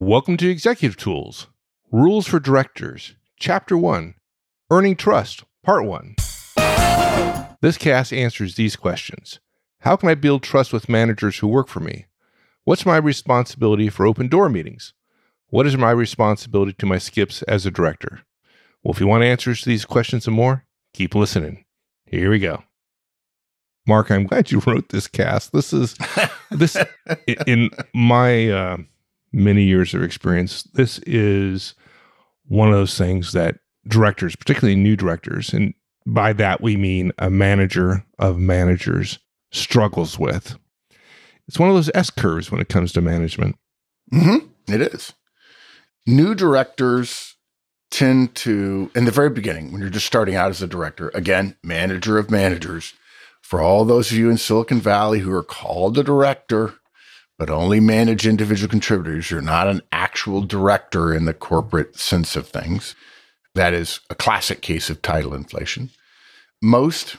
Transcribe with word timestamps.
Welcome 0.00 0.36
to 0.36 0.48
Executive 0.48 0.96
Tools 0.96 1.48
Rules 1.90 2.28
for 2.28 2.38
Directors, 2.38 3.16
Chapter 3.36 3.76
1 3.76 4.14
Earning 4.70 4.94
Trust, 4.94 5.42
Part 5.64 5.86
1. 5.86 6.14
This 7.60 7.76
cast 7.76 8.12
answers 8.12 8.54
these 8.54 8.76
questions 8.76 9.40
How 9.80 9.96
can 9.96 10.08
I 10.08 10.14
build 10.14 10.44
trust 10.44 10.72
with 10.72 10.88
managers 10.88 11.38
who 11.38 11.48
work 11.48 11.66
for 11.66 11.80
me? 11.80 12.06
What's 12.62 12.86
my 12.86 12.96
responsibility 12.96 13.88
for 13.88 14.06
open 14.06 14.28
door 14.28 14.48
meetings? 14.48 14.94
What 15.48 15.66
is 15.66 15.76
my 15.76 15.90
responsibility 15.90 16.74
to 16.74 16.86
my 16.86 16.98
skips 16.98 17.42
as 17.42 17.66
a 17.66 17.70
director? 17.72 18.20
Well, 18.84 18.94
if 18.94 19.00
you 19.00 19.08
want 19.08 19.24
answers 19.24 19.62
to 19.62 19.68
these 19.68 19.84
questions 19.84 20.28
and 20.28 20.36
more, 20.36 20.64
keep 20.94 21.16
listening. 21.16 21.64
Here 22.06 22.30
we 22.30 22.38
go. 22.38 22.62
Mark, 23.84 24.12
I'm 24.12 24.28
glad 24.28 24.52
you 24.52 24.60
wrote 24.66 24.90
this 24.90 25.08
cast. 25.08 25.52
This 25.52 25.72
is 25.72 25.96
this 26.52 26.76
in 27.48 27.70
my 27.92 28.48
uh, 28.48 28.76
many 29.32 29.62
years 29.64 29.94
of 29.94 30.02
experience. 30.02 30.62
This 30.74 30.98
is 31.00 31.74
one 32.46 32.68
of 32.68 32.74
those 32.74 32.96
things 32.96 33.32
that 33.32 33.56
directors, 33.86 34.36
particularly 34.36 34.76
new 34.76 34.96
directors, 34.96 35.52
and 35.52 35.74
by 36.06 36.32
that 36.34 36.60
we 36.60 36.76
mean 36.76 37.12
a 37.18 37.30
manager 37.30 38.04
of 38.18 38.38
managers, 38.38 39.18
struggles 39.50 40.18
with. 40.18 40.56
It's 41.46 41.58
one 41.58 41.68
of 41.68 41.74
those 41.74 41.90
S 41.94 42.10
curves 42.10 42.50
when 42.50 42.60
it 42.60 42.68
comes 42.68 42.92
to 42.92 43.00
management. 43.00 43.56
Mm-hmm. 44.12 44.72
It 44.72 44.82
is. 44.82 45.12
New 46.06 46.34
directors 46.34 47.36
tend 47.90 48.34
to, 48.34 48.90
in 48.94 49.06
the 49.06 49.10
very 49.10 49.30
beginning, 49.30 49.72
when 49.72 49.80
you're 49.80 49.90
just 49.90 50.06
starting 50.06 50.34
out 50.34 50.50
as 50.50 50.60
a 50.60 50.66
director, 50.66 51.10
again, 51.14 51.56
manager 51.62 52.18
of 52.18 52.30
managers, 52.30 52.92
for 53.40 53.62
all 53.62 53.84
those 53.84 54.10
of 54.10 54.18
you 54.18 54.28
in 54.28 54.36
Silicon 54.36 54.80
Valley 54.80 55.20
who 55.20 55.32
are 55.32 55.42
called 55.42 55.96
a 55.96 56.02
director, 56.02 56.74
but 57.38 57.50
only 57.50 57.78
manage 57.78 58.26
individual 58.26 58.68
contributors, 58.68 59.30
you're 59.30 59.40
not 59.40 59.68
an 59.68 59.80
actual 59.92 60.42
director 60.42 61.14
in 61.14 61.24
the 61.24 61.34
corporate 61.34 61.96
sense 61.96 62.34
of 62.34 62.48
things. 62.48 62.96
That 63.54 63.72
is 63.72 64.00
a 64.10 64.14
classic 64.14 64.60
case 64.60 64.90
of 64.90 65.02
title 65.02 65.34
inflation. 65.34 65.90
Most 66.60 67.16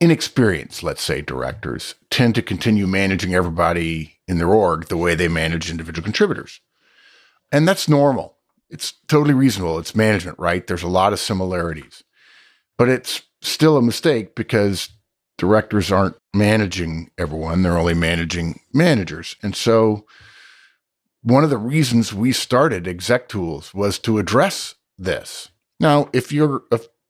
inexperienced, 0.00 0.82
let's 0.82 1.02
say, 1.02 1.20
directors 1.20 1.94
tend 2.10 2.34
to 2.34 2.42
continue 2.42 2.86
managing 2.86 3.34
everybody 3.34 4.18
in 4.26 4.38
their 4.38 4.48
org 4.48 4.88
the 4.88 4.96
way 4.96 5.14
they 5.14 5.28
manage 5.28 5.70
individual 5.70 6.04
contributors. 6.04 6.60
And 7.52 7.68
that's 7.68 7.88
normal. 7.88 8.36
It's 8.70 8.92
totally 9.08 9.34
reasonable. 9.34 9.78
It's 9.78 9.94
management, 9.94 10.38
right? 10.38 10.66
There's 10.66 10.82
a 10.82 10.88
lot 10.88 11.12
of 11.12 11.18
similarities. 11.18 12.02
But 12.78 12.88
it's 12.88 13.22
still 13.42 13.76
a 13.76 13.82
mistake 13.82 14.34
because 14.34 14.88
directors 15.40 15.90
aren't 15.90 16.16
managing 16.34 17.10
everyone, 17.16 17.62
they're 17.62 17.78
only 17.78 17.94
managing 17.94 18.60
managers. 18.74 19.36
And 19.42 19.56
so 19.56 20.04
one 21.22 21.44
of 21.44 21.50
the 21.50 21.56
reasons 21.56 22.12
we 22.12 22.30
started 22.30 22.86
Exec 22.86 23.26
Tools 23.26 23.72
was 23.72 23.98
to 24.00 24.18
address 24.18 24.74
this. 24.98 25.48
Now, 25.80 26.10
if 26.12 26.30
you're 26.30 26.64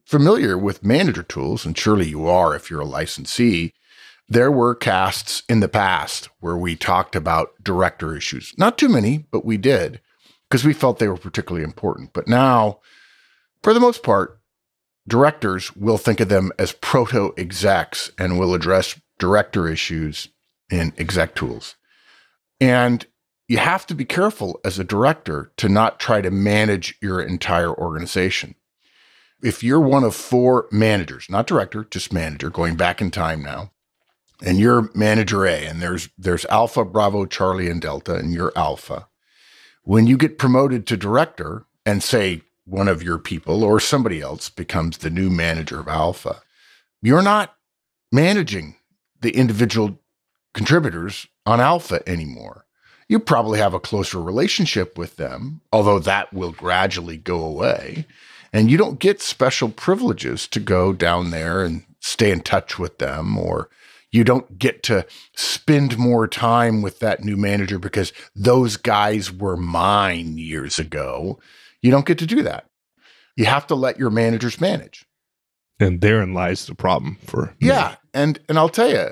familiar 0.05 0.57
with 0.57 0.81
manager 0.83 1.23
tools, 1.23 1.65
and 1.65 1.77
surely 1.77 2.07
you 2.07 2.25
are 2.25 2.55
if 2.55 2.69
you're 2.69 2.79
a 2.79 2.85
licensee, 2.85 3.73
there 4.29 4.51
were 4.51 4.75
casts 4.75 5.43
in 5.49 5.59
the 5.59 5.67
past 5.67 6.29
where 6.39 6.55
we 6.55 6.77
talked 6.77 7.17
about 7.17 7.61
director 7.61 8.15
issues. 8.15 8.53
Not 8.57 8.77
too 8.77 8.87
many, 8.87 9.25
but 9.29 9.43
we 9.43 9.57
did 9.57 9.99
because 10.49 10.63
we 10.63 10.71
felt 10.71 10.99
they 10.99 11.09
were 11.09 11.17
particularly 11.17 11.65
important. 11.65 12.13
But 12.13 12.29
now, 12.29 12.79
for 13.61 13.73
the 13.73 13.81
most 13.81 14.03
part, 14.03 14.40
directors 15.07 15.75
will 15.75 15.97
think 15.97 16.19
of 16.19 16.29
them 16.29 16.51
as 16.59 16.73
proto 16.73 17.33
execs 17.37 18.11
and 18.17 18.39
will 18.39 18.53
address 18.53 18.99
director 19.19 19.67
issues 19.67 20.29
in 20.69 20.93
exec 20.97 21.35
tools. 21.35 21.75
And 22.59 23.05
you 23.47 23.57
have 23.57 23.85
to 23.87 23.95
be 23.95 24.05
careful 24.05 24.59
as 24.63 24.79
a 24.79 24.83
director 24.83 25.51
to 25.57 25.67
not 25.67 25.99
try 25.99 26.21
to 26.21 26.31
manage 26.31 26.95
your 27.01 27.21
entire 27.21 27.73
organization. 27.73 28.55
If 29.43 29.63
you're 29.63 29.81
one 29.81 30.03
of 30.03 30.15
four 30.15 30.67
managers, 30.71 31.27
not 31.29 31.47
director, 31.47 31.83
just 31.83 32.13
manager, 32.13 32.49
going 32.49 32.75
back 32.75 33.01
in 33.01 33.11
time 33.11 33.41
now, 33.41 33.71
and 34.41 34.57
you're 34.57 34.89
manager 34.95 35.45
A, 35.45 35.65
and 35.65 35.81
there's 35.81 36.09
there's 36.17 36.45
Alpha, 36.45 36.85
Bravo, 36.85 37.25
Charlie, 37.25 37.69
and 37.69 37.81
Delta, 37.81 38.15
and 38.15 38.31
you're 38.31 38.53
Alpha. 38.55 39.07
When 39.83 40.07
you 40.07 40.17
get 40.17 40.37
promoted 40.37 40.87
to 40.87 40.97
director 40.97 41.65
and 41.85 42.03
say 42.03 42.43
one 42.71 42.87
of 42.87 43.03
your 43.03 43.17
people 43.17 43.63
or 43.63 43.79
somebody 43.79 44.21
else 44.21 44.49
becomes 44.49 44.97
the 44.99 45.09
new 45.09 45.29
manager 45.29 45.79
of 45.79 45.89
Alpha, 45.89 46.41
you're 47.01 47.21
not 47.21 47.55
managing 48.11 48.75
the 49.19 49.31
individual 49.31 49.99
contributors 50.53 51.27
on 51.45 51.59
Alpha 51.59 52.01
anymore. 52.07 52.65
You 53.09 53.19
probably 53.19 53.59
have 53.59 53.73
a 53.73 53.79
closer 53.79 54.21
relationship 54.21 54.97
with 54.97 55.17
them, 55.17 55.59
although 55.73 55.99
that 55.99 56.31
will 56.33 56.53
gradually 56.53 57.17
go 57.17 57.43
away. 57.43 58.05
And 58.53 58.71
you 58.71 58.77
don't 58.77 58.99
get 58.99 59.21
special 59.21 59.67
privileges 59.67 60.47
to 60.47 60.61
go 60.61 60.93
down 60.93 61.31
there 61.31 61.63
and 61.63 61.83
stay 61.99 62.31
in 62.31 62.39
touch 62.39 62.79
with 62.79 62.99
them, 62.99 63.37
or 63.37 63.69
you 64.11 64.23
don't 64.23 64.57
get 64.57 64.81
to 64.83 65.05
spend 65.35 65.97
more 65.97 66.25
time 66.27 66.81
with 66.81 66.99
that 66.99 67.23
new 67.23 67.35
manager 67.35 67.79
because 67.79 68.13
those 68.33 68.77
guys 68.77 69.31
were 69.31 69.57
mine 69.57 70.37
years 70.37 70.79
ago. 70.79 71.37
You 71.81 71.91
don't 71.91 72.05
get 72.05 72.19
to 72.19 72.25
do 72.25 72.43
that. 72.43 72.65
You 73.35 73.45
have 73.45 73.67
to 73.67 73.75
let 73.75 73.97
your 73.97 74.09
managers 74.09 74.61
manage. 74.61 75.05
And 75.79 76.01
therein 76.01 76.33
lies 76.33 76.65
the 76.65 76.75
problem 76.75 77.17
for 77.25 77.55
me. 77.59 77.67
Yeah. 77.67 77.95
And 78.13 78.39
and 78.47 78.57
I'll 78.57 78.69
tell 78.69 78.89
you, 78.89 79.09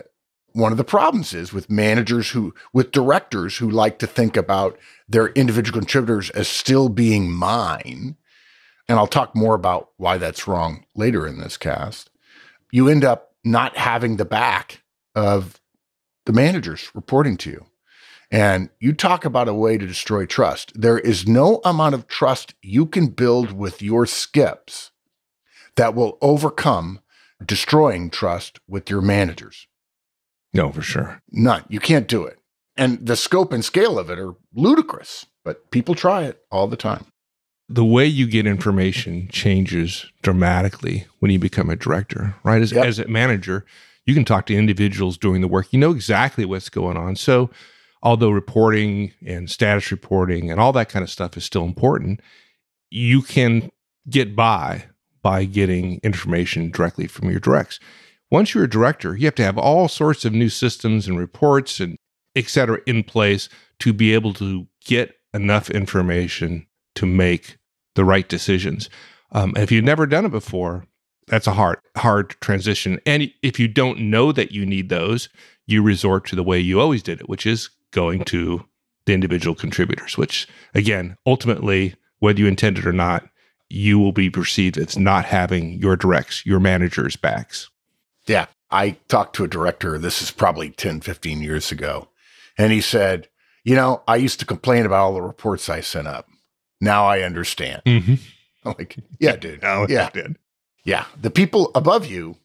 one 0.54 0.72
of 0.72 0.78
the 0.78 0.84
problems 0.84 1.34
is 1.34 1.54
with 1.54 1.70
managers 1.70 2.30
who 2.30 2.54
with 2.74 2.92
directors 2.92 3.58
who 3.58 3.70
like 3.70 3.98
to 4.00 4.08
think 4.08 4.38
about 4.38 4.78
their 5.08 5.28
individual 5.30 5.80
contributors 5.80 6.30
as 6.32 6.48
still 6.48 6.90
being 6.90 7.32
mine. 7.32 8.18
And 8.88 8.98
I'll 8.98 9.08
talk 9.08 9.36
more 9.36 9.56
about 9.56 9.90
why 9.98 10.18
that's 10.18 10.48
wrong 10.48 10.86
later 10.96 11.26
in 11.28 11.40
this 11.40 11.58
cast. 11.58 12.10
You 12.72 12.88
end 12.88 13.04
up 13.04 13.34
not 13.44 13.78
having 13.78 14.18
the 14.18 14.26
back 14.26 14.84
of 15.16 15.60
the 16.26 16.34
managers 16.34 16.90
reporting 16.94 17.38
to 17.38 17.50
you. 17.50 17.66
And 18.32 18.70
you 18.80 18.94
talk 18.94 19.26
about 19.26 19.48
a 19.48 19.54
way 19.54 19.78
to 19.78 19.88
destroy 19.88 20.26
trust. 20.26 20.72
There 20.80 21.00
is 21.00 21.28
no 21.28 21.62
amount 21.66 21.96
of 21.96 22.08
trust 22.08 22.54
you 22.62 22.86
can 22.86 23.08
build 23.08 23.52
with 23.52 23.82
your 23.82 24.06
skips 24.06 24.92
that 25.76 25.96
will 25.96 26.18
overcome 26.22 27.00
destroying 27.44 28.10
trust 28.10 28.60
with 28.68 28.90
your 28.90 29.02
managers. 29.02 29.68
No, 30.54 30.72
for 30.72 30.82
sure. 30.82 31.22
None. 31.32 31.64
You 31.70 31.80
can't 31.80 32.08
do 32.08 32.24
it. 32.24 32.38
And 32.78 33.06
the 33.06 33.16
scope 33.16 33.52
and 33.52 33.64
scale 33.64 33.98
of 33.98 34.10
it 34.10 34.20
are 34.20 34.36
ludicrous, 34.54 35.26
but 35.44 35.70
people 35.72 35.96
try 35.96 36.24
it 36.24 36.42
all 36.52 36.68
the 36.68 36.78
time. 36.78 37.06
The 37.68 37.86
way 37.86 38.06
you 38.06 38.26
get 38.26 38.48
information 38.48 39.28
changes 39.32 40.06
dramatically 40.22 41.06
when 41.20 41.32
you 41.32 41.40
become 41.40 41.70
a 41.70 41.76
director, 41.76 42.36
right? 42.44 42.62
As, 42.62 42.72
yep. 42.72 42.86
as 42.86 43.00
a 43.00 43.08
manager, 43.08 43.66
you 44.06 44.16
can 44.16 44.26
talk 44.26 44.48
to 44.48 44.56
individuals 44.56 45.18
doing 45.18 45.42
the 45.42 45.48
work. 45.48 45.72
You 45.72 45.80
know 45.80 45.92
exactly 45.92 46.46
what's 46.46 46.70
going 46.70 46.98
on. 46.98 47.16
So, 47.16 47.50
although 48.02 48.30
reporting 48.30 49.14
and 49.26 49.50
status 49.50 49.92
reporting 49.92 50.50
and 50.50 50.60
all 50.60 50.72
that 50.74 50.90
kind 50.90 51.04
of 51.04 51.10
stuff 51.10 51.36
is 51.38 51.44
still 51.44 51.66
important, 51.66 52.22
you 52.90 53.22
can 53.22 53.70
get 54.10 54.36
by 54.36 54.86
by 55.22 55.44
getting 55.46 56.00
information 56.04 56.72
directly 56.72 57.08
from 57.08 57.30
your 57.30 57.40
directs. 57.40 57.80
Once 58.32 58.54
you're 58.54 58.64
a 58.64 58.70
director, 58.70 59.16
you 59.16 59.26
have 59.26 59.36
to 59.36 59.44
have 59.44 59.58
all 59.58 59.88
sorts 59.88 60.24
of 60.24 60.34
new 60.34 60.50
systems 60.50 61.08
and 61.08 61.18
reports 61.20 61.80
and 61.80 61.98
et 62.36 62.48
cetera 62.48 62.80
in 62.86 63.04
place 63.04 63.50
to 63.80 63.92
be 63.92 64.14
able 64.14 64.34
to 64.34 64.68
get 64.86 65.16
enough 65.34 65.70
information 65.70 66.66
to 66.96 67.06
make 67.06 67.58
the 67.96 68.06
right 68.06 68.30
decisions. 68.30 68.90
Um, 69.32 69.54
if 69.58 69.72
you've 69.72 69.84
never 69.84 70.06
done 70.06 70.26
it 70.26 70.32
before, 70.32 70.86
that's 71.28 71.48
a 71.48 71.54
hard 71.54 71.80
hard 71.98 72.30
transition. 72.42 73.00
And 73.06 73.32
if 73.44 73.60
you 73.60 73.68
don't 73.68 74.00
know 74.00 74.32
that 74.32 74.52
you 74.52 74.66
need 74.66 74.90
those, 74.90 75.30
you 75.68 75.84
resort 75.84 76.26
to 76.28 76.36
the 76.36 76.44
way 76.44 76.60
you 76.60 76.80
always 76.80 77.04
did 77.04 77.20
it, 77.22 77.30
which 77.30 77.46
is 77.46 77.70
going 77.92 78.24
to 78.26 78.66
the 79.06 79.14
individual 79.14 79.56
contributors, 79.56 80.18
which 80.18 80.48
again, 80.74 81.18
ultimately, 81.26 81.96
whether 82.20 82.40
you 82.40 82.48
intend 82.48 82.78
it 82.78 82.86
or 82.86 82.94
not, 82.94 83.28
you 83.70 84.00
will 84.00 84.12
be 84.12 84.30
perceived 84.30 84.78
as 84.78 84.98
not 84.98 85.26
having 85.26 85.74
your 85.74 85.96
directs, 85.96 86.46
your 86.46 86.60
managers' 86.60 87.16
backs. 87.16 87.70
Yeah. 88.26 88.48
I 88.72 88.92
talked 89.08 89.36
to 89.38 89.44
a 89.44 89.48
director, 89.48 89.98
this 89.98 90.22
is 90.22 90.32
probably 90.32 90.70
10, 90.70 91.02
15 91.02 91.42
years 91.42 91.72
ago, 91.72 92.10
and 92.58 92.72
he 92.72 92.82
said, 92.82 93.28
You 93.64 93.76
know, 93.76 94.04
I 94.08 94.18
used 94.18 94.40
to 94.42 94.46
complain 94.46 94.86
about 94.86 95.06
all 95.06 95.14
the 95.14 95.22
reports 95.22 95.70
I 95.70 95.82
sent 95.82 96.08
up. 96.08 96.28
Now 96.80 97.06
I 97.06 97.22
understand. 97.22 97.82
Mm-hmm. 97.86 98.16
I'm 98.66 98.76
like, 98.78 98.98
Yeah, 99.20 99.36
dude. 99.38 99.62
now 99.64 99.88
yeah. 99.88 100.10
Did. 100.12 100.38
Yeah. 100.84 101.06
The 101.20 101.32
people 101.32 101.72
above 101.74 102.06
you 102.06 102.36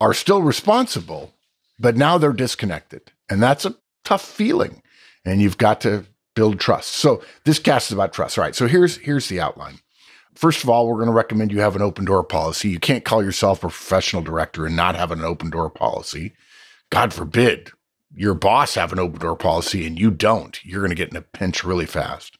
are 0.00 0.14
still 0.14 0.40
responsible, 0.40 1.34
but 1.78 1.96
now 1.96 2.16
they're 2.16 2.32
disconnected. 2.32 3.12
And 3.28 3.42
that's 3.42 3.64
a 3.64 3.74
tough 4.04 4.24
feeling. 4.24 4.82
And 5.24 5.40
you've 5.40 5.58
got 5.58 5.80
to 5.82 6.04
build 6.34 6.60
trust. 6.60 6.92
So 6.92 7.22
this 7.44 7.58
cast 7.58 7.90
is 7.90 7.94
about 7.94 8.12
trust. 8.12 8.38
All 8.38 8.44
right. 8.44 8.54
So 8.54 8.66
here's 8.66 8.96
here's 8.98 9.28
the 9.28 9.40
outline. 9.40 9.80
First 10.34 10.62
of 10.62 10.70
all, 10.70 10.86
we're 10.86 10.94
going 10.94 11.06
to 11.06 11.12
recommend 11.12 11.52
you 11.52 11.60
have 11.60 11.76
an 11.76 11.82
open 11.82 12.04
door 12.04 12.24
policy. 12.24 12.70
You 12.70 12.78
can't 12.78 13.04
call 13.04 13.22
yourself 13.22 13.58
a 13.58 13.62
professional 13.62 14.22
director 14.22 14.64
and 14.64 14.76
not 14.76 14.96
have 14.96 15.10
an 15.10 15.22
open 15.22 15.50
door 15.50 15.68
policy. 15.68 16.32
God 16.90 17.12
forbid 17.12 17.72
your 18.14 18.34
boss 18.34 18.74
have 18.74 18.92
an 18.92 18.98
open 18.98 19.20
door 19.20 19.36
policy 19.36 19.86
and 19.86 19.98
you 19.98 20.10
don't. 20.10 20.64
You're 20.64 20.80
going 20.80 20.90
to 20.90 20.96
get 20.96 21.10
in 21.10 21.16
a 21.16 21.22
pinch 21.22 21.64
really 21.64 21.86
fast. 21.86 22.38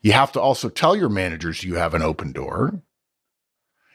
You 0.00 0.12
have 0.12 0.32
to 0.32 0.40
also 0.40 0.68
tell 0.68 0.96
your 0.96 1.08
managers 1.08 1.64
you 1.64 1.74
have 1.76 1.94
an 1.94 2.02
open 2.02 2.32
door. 2.32 2.82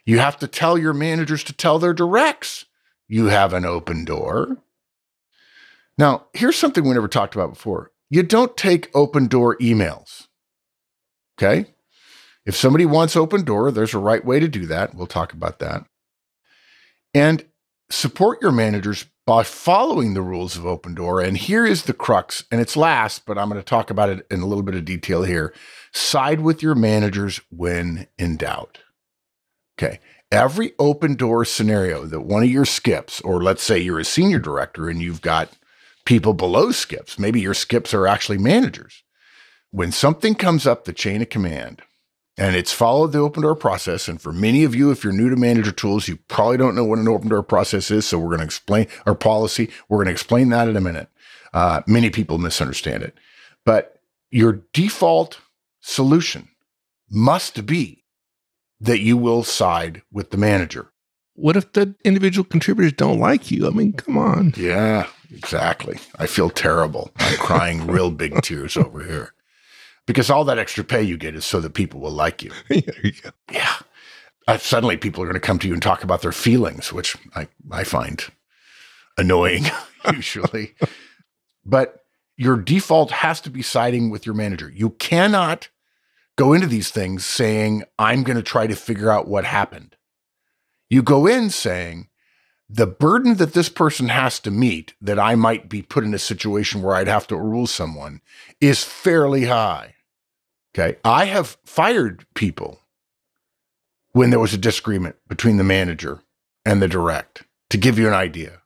You 0.06 0.20
have 0.20 0.38
to 0.40 0.48
tell 0.48 0.78
your 0.78 0.94
managers 0.94 1.44
to 1.46 1.54
tell 1.54 1.80
their 1.80 1.94
directs 1.94 2.66
you 3.08 3.26
have 3.26 3.54
an 3.54 3.66
open 3.66 4.06
door. 4.06 4.58
Now, 6.02 6.26
here's 6.34 6.56
something 6.56 6.84
we 6.84 6.96
never 6.96 7.08
talked 7.08 7.36
about 7.36 7.54
before 7.54 7.92
you 8.10 8.24
don't 8.24 8.58
take 8.58 8.90
open 8.96 9.28
door 9.28 9.56
emails. 9.58 10.28
Okay. 11.38 11.76
If 12.44 12.56
somebody 12.56 12.88
wants 12.88 13.16
open 13.16 13.44
door, 13.44 13.72
there's 13.72 13.94
a 13.94 14.00
right 14.00 14.26
way 14.26 14.40
to 14.40 14.48
do 14.48 14.66
that. 14.66 14.96
We'll 14.96 15.06
talk 15.06 15.32
about 15.32 15.60
that. 15.60 15.86
And 17.14 17.46
support 17.92 18.42
your 18.42 18.52
managers 18.52 19.06
by 19.28 19.44
following 19.44 20.16
the 20.16 20.24
rules 20.24 20.58
of 20.58 20.66
open 20.66 20.96
door. 20.96 21.22
And 21.22 21.38
here 21.38 21.68
is 21.68 21.84
the 21.84 21.94
crux, 21.94 22.46
and 22.52 22.60
it's 22.60 22.76
last, 22.76 23.28
but 23.28 23.38
I'm 23.38 23.48
going 23.48 23.62
to 23.62 23.64
talk 23.64 23.92
about 23.92 24.10
it 24.10 24.26
in 24.32 24.42
a 24.42 24.48
little 24.48 24.64
bit 24.64 24.74
of 24.74 24.84
detail 24.84 25.22
here. 25.22 25.54
Side 25.94 26.40
with 26.42 26.64
your 26.64 26.74
managers 26.74 27.42
when 27.52 28.08
in 28.18 28.38
doubt. 28.38 28.80
Okay. 29.78 30.00
Every 30.32 30.74
open 30.80 31.14
door 31.14 31.46
scenario 31.46 32.06
that 32.08 32.22
one 32.22 32.42
of 32.42 32.50
your 32.50 32.66
skips, 32.66 33.22
or 33.22 33.44
let's 33.44 33.62
say 33.62 33.78
you're 33.78 34.00
a 34.00 34.04
senior 34.04 34.40
director 34.40 34.90
and 34.90 35.00
you've 35.00 35.22
got 35.22 35.52
people 36.06 36.34
below 36.34 36.72
skips, 36.72 37.20
maybe 37.20 37.42
your 37.42 37.54
skips 37.54 37.94
are 37.94 38.08
actually 38.08 38.38
managers. 38.38 39.04
When 39.72 39.92
something 39.92 40.36
comes 40.36 40.68
up 40.68 40.84
the 40.84 40.94
chain 40.94 41.22
of 41.22 41.30
command 41.30 41.82
and 42.38 42.56
it's 42.56 42.74
followed 42.74 43.12
the 43.12 43.20
open 43.20 43.44
door 43.44 43.56
process, 43.56 44.08
and 44.08 44.22
for 44.22 44.34
many 44.34 44.64
of 44.64 44.76
you, 44.76 44.92
if 44.92 45.04
you're 45.04 45.14
new 45.14 45.30
to 45.30 45.36
manager 45.36 45.72
tools, 45.72 46.08
you 46.08 46.18
probably 46.28 46.58
don't 46.58 46.76
know 46.76 46.84
what 46.84 47.00
an 47.00 47.08
open 47.08 47.30
door 47.30 47.44
process 47.44 47.92
is. 47.92 48.06
So 48.06 48.20
we're 48.20 48.28
going 48.28 48.40
to 48.40 48.46
explain 48.46 48.88
our 49.06 49.16
policy. 49.16 49.70
We're 49.88 49.98
going 49.98 50.08
to 50.08 50.14
explain 50.14 50.50
that 50.50 50.68
in 50.68 50.76
a 50.76 50.82
minute. 50.82 51.10
Uh, 51.54 51.82
many 51.88 52.10
people 52.10 52.38
misunderstand 52.38 53.04
it. 53.04 53.16
But 53.66 54.02
your 54.30 54.64
default 54.74 55.40
solution 55.82 56.50
must 57.10 57.66
be 57.66 58.04
that 58.80 59.00
you 59.00 59.18
will 59.18 59.44
side 59.44 60.02
with 60.12 60.32
the 60.32 60.38
manager. 60.38 60.91
What 61.42 61.58
if 61.58 61.74
the 61.74 61.96
individual 62.06 62.46
contributors 62.46 62.94
don't 62.94 63.20
like 63.20 63.50
you? 63.50 63.66
I 63.66 63.72
mean, 63.72 63.94
come 63.94 64.16
on. 64.16 64.54
Yeah, 64.56 65.08
exactly. 65.32 65.98
I 66.20 66.28
feel 66.28 66.52
terrible. 66.52 67.12
I'm 67.18 67.38
crying 67.38 67.88
real 67.88 68.12
big 68.12 68.42
tears 68.44 68.78
over 68.78 69.04
here 69.04 69.34
because 70.06 70.30
all 70.30 70.44
that 70.46 70.60
extra 70.60 70.84
pay 70.84 71.02
you 71.02 71.18
get 71.18 71.34
is 71.34 71.44
so 71.44 71.60
that 71.60 71.74
people 71.74 72.00
will 72.00 72.12
like 72.12 72.44
you. 72.44 72.52
you 72.70 73.12
yeah. 73.52 73.74
Uh, 74.48 74.58
suddenly 74.58 74.98
people 74.98 75.24
are 75.24 75.26
going 75.26 75.34
to 75.34 75.40
come 75.40 75.58
to 75.58 75.68
you 75.68 75.74
and 75.74 75.82
talk 75.82 76.04
about 76.04 76.22
their 76.22 76.32
feelings, 76.32 76.94
which 76.94 77.18
I, 77.36 77.48
I 77.72 77.86
find 77.86 78.24
annoying 79.18 79.66
usually. 80.14 80.76
but 81.66 82.06
your 82.38 82.58
default 82.58 83.10
has 83.12 83.42
to 83.42 83.50
be 83.50 83.64
siding 83.64 84.12
with 84.12 84.28
your 84.28 84.36
manager. 84.36 84.70
You 84.70 84.92
cannot 84.92 85.70
go 86.36 86.54
into 86.54 86.68
these 86.68 86.92
things 86.92 87.26
saying, 87.26 87.84
I'm 87.98 88.22
going 88.22 88.38
to 88.38 88.44
try 88.44 88.68
to 88.68 88.76
figure 88.76 89.10
out 89.10 89.28
what 89.28 89.46
happened. 89.46 89.96
You 90.92 91.02
go 91.02 91.26
in 91.26 91.50
saying, 91.52 92.10
the 92.70 92.86
burden 92.86 93.36
that 93.36 93.54
this 93.54 93.70
person 93.70 94.10
has 94.10 94.42
to 94.42 94.52
meet, 94.52 94.94
that 95.00 95.18
I 95.18 95.36
might 95.36 95.70
be 95.70 95.82
put 95.82 96.04
in 96.04 96.14
a 96.14 96.20
situation 96.20 96.82
where 96.82 96.96
I'd 96.96 97.08
have 97.08 97.28
to 97.28 97.38
rule 97.38 97.66
someone, 97.66 98.20
is 98.60 98.84
fairly 98.84 99.46
high. 99.46 99.96
Okay. 100.76 100.98
I 101.06 101.26
have 101.26 101.58
fired 101.64 102.26
people 102.34 102.82
when 104.12 104.32
there 104.32 104.40
was 104.40 104.54
a 104.54 104.58
disagreement 104.58 105.16
between 105.30 105.56
the 105.56 105.64
manager 105.64 106.24
and 106.66 106.82
the 106.82 106.90
direct, 106.90 107.44
to 107.70 107.78
give 107.78 107.98
you 107.98 108.08
an 108.10 108.14
idea. 108.14 108.62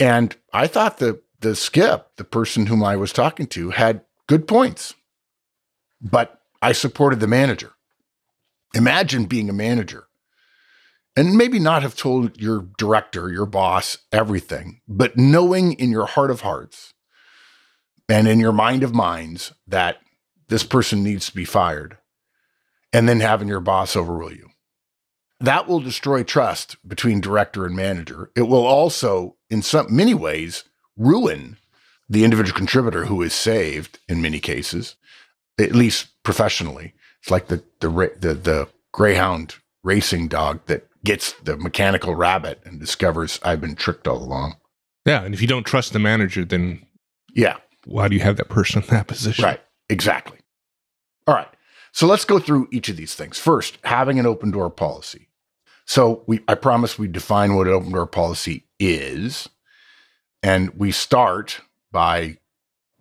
And 0.00 0.34
I 0.52 0.66
thought 0.66 0.98
the 0.98 1.22
the 1.38 1.54
skip, 1.54 2.16
the 2.16 2.24
person 2.24 2.66
whom 2.66 2.82
I 2.82 2.96
was 2.96 3.12
talking 3.12 3.46
to, 3.48 3.70
had 3.70 4.00
good 4.26 4.48
points. 4.48 4.94
But 6.00 6.40
I 6.60 6.72
supported 6.72 7.20
the 7.20 7.28
manager. 7.28 7.74
Imagine 8.74 9.26
being 9.26 9.48
a 9.48 9.52
manager 9.52 10.08
and 11.16 11.36
maybe 11.36 11.58
not 11.58 11.82
have 11.82 11.96
told 11.96 12.40
your 12.40 12.66
director, 12.76 13.30
your 13.30 13.46
boss, 13.46 13.98
everything, 14.12 14.80
but 14.88 15.16
knowing 15.16 15.72
in 15.74 15.90
your 15.90 16.06
heart 16.06 16.30
of 16.30 16.40
hearts 16.40 16.92
and 18.08 18.26
in 18.26 18.40
your 18.40 18.52
mind 18.52 18.82
of 18.82 18.94
minds 18.94 19.52
that 19.66 19.98
this 20.48 20.64
person 20.64 21.02
needs 21.02 21.26
to 21.26 21.34
be 21.34 21.44
fired, 21.44 21.96
and 22.92 23.08
then 23.08 23.20
having 23.20 23.48
your 23.48 23.60
boss 23.60 23.96
overrule 23.96 24.32
you. 24.32 24.50
That 25.40 25.66
will 25.66 25.80
destroy 25.80 26.22
trust 26.22 26.76
between 26.86 27.20
director 27.20 27.64
and 27.66 27.74
manager. 27.74 28.30
It 28.36 28.42
will 28.42 28.66
also, 28.66 29.36
in 29.50 29.62
some 29.62 29.94
many 29.94 30.14
ways, 30.14 30.64
ruin 30.96 31.56
the 32.08 32.24
individual 32.24 32.56
contributor 32.56 33.06
who 33.06 33.22
is 33.22 33.32
saved 33.32 33.98
in 34.08 34.20
many 34.20 34.38
cases 34.38 34.96
at 35.58 35.74
least 35.74 36.08
professionally. 36.22 36.94
It's 37.20 37.30
like 37.30 37.48
the 37.48 37.62
the 37.80 37.88
the, 38.18 38.34
the 38.34 38.68
greyhound 38.92 39.56
racing 39.82 40.28
dog 40.28 40.60
that 40.66 40.86
gets 41.04 41.32
the 41.42 41.56
mechanical 41.56 42.14
rabbit 42.14 42.60
and 42.64 42.80
discovers 42.80 43.38
I've 43.42 43.60
been 43.60 43.76
tricked 43.76 44.08
all 44.08 44.22
along. 44.22 44.56
Yeah, 45.04 45.22
and 45.22 45.34
if 45.34 45.42
you 45.42 45.46
don't 45.46 45.64
trust 45.64 45.92
the 45.92 45.98
manager, 45.98 46.44
then 46.44 46.84
yeah, 47.34 47.56
why 47.84 48.08
do 48.08 48.14
you 48.14 48.22
have 48.22 48.36
that 48.38 48.48
person 48.48 48.82
in 48.82 48.88
that 48.88 49.06
position? 49.06 49.44
Right, 49.44 49.60
exactly. 49.88 50.38
All 51.26 51.34
right, 51.34 51.48
so 51.92 52.06
let's 52.06 52.24
go 52.24 52.38
through 52.38 52.68
each 52.72 52.88
of 52.88 52.96
these 52.96 53.14
things. 53.14 53.38
First, 53.38 53.78
having 53.84 54.18
an 54.18 54.26
open 54.26 54.50
door 54.50 54.70
policy. 54.70 55.28
So 55.86 56.24
we, 56.26 56.40
I 56.48 56.54
promise 56.54 56.98
we 56.98 57.08
define 57.08 57.54
what 57.54 57.66
an 57.66 57.74
open 57.74 57.92
door 57.92 58.06
policy 58.06 58.64
is, 58.78 59.48
and 60.42 60.70
we 60.70 60.90
start 60.90 61.60
by 61.92 62.38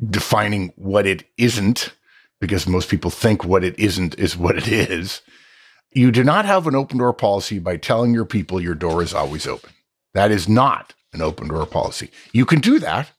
defining 0.10 0.74
what 0.76 1.06
it 1.06 1.24
isn't 1.38 1.94
because 2.42 2.68
most 2.68 2.90
people 2.90 3.10
think 3.10 3.46
what 3.46 3.64
it 3.64 3.78
isn't 3.80 4.20
is 4.20 4.36
what 4.36 4.58
it 4.58 4.68
is. 4.68 5.22
You 5.96 6.12
do 6.12 6.24
not 6.24 6.46
have 6.46 6.66
an 6.66 6.76
open 6.76 6.98
door 6.98 7.14
policy 7.14 7.60
by 7.60 7.78
telling 7.78 8.14
your 8.14 8.26
people 8.26 8.60
your 8.60 8.76
door 8.76 9.04
is 9.04 9.14
always 9.14 9.46
open. 9.46 9.72
That 10.14 10.32
is 10.32 10.50
not 10.50 10.94
an 11.14 11.22
open 11.22 11.48
door 11.48 11.66
policy. 11.66 12.10
You 12.32 12.46
can 12.46 12.60
do 12.60 12.80
that, 12.80 13.12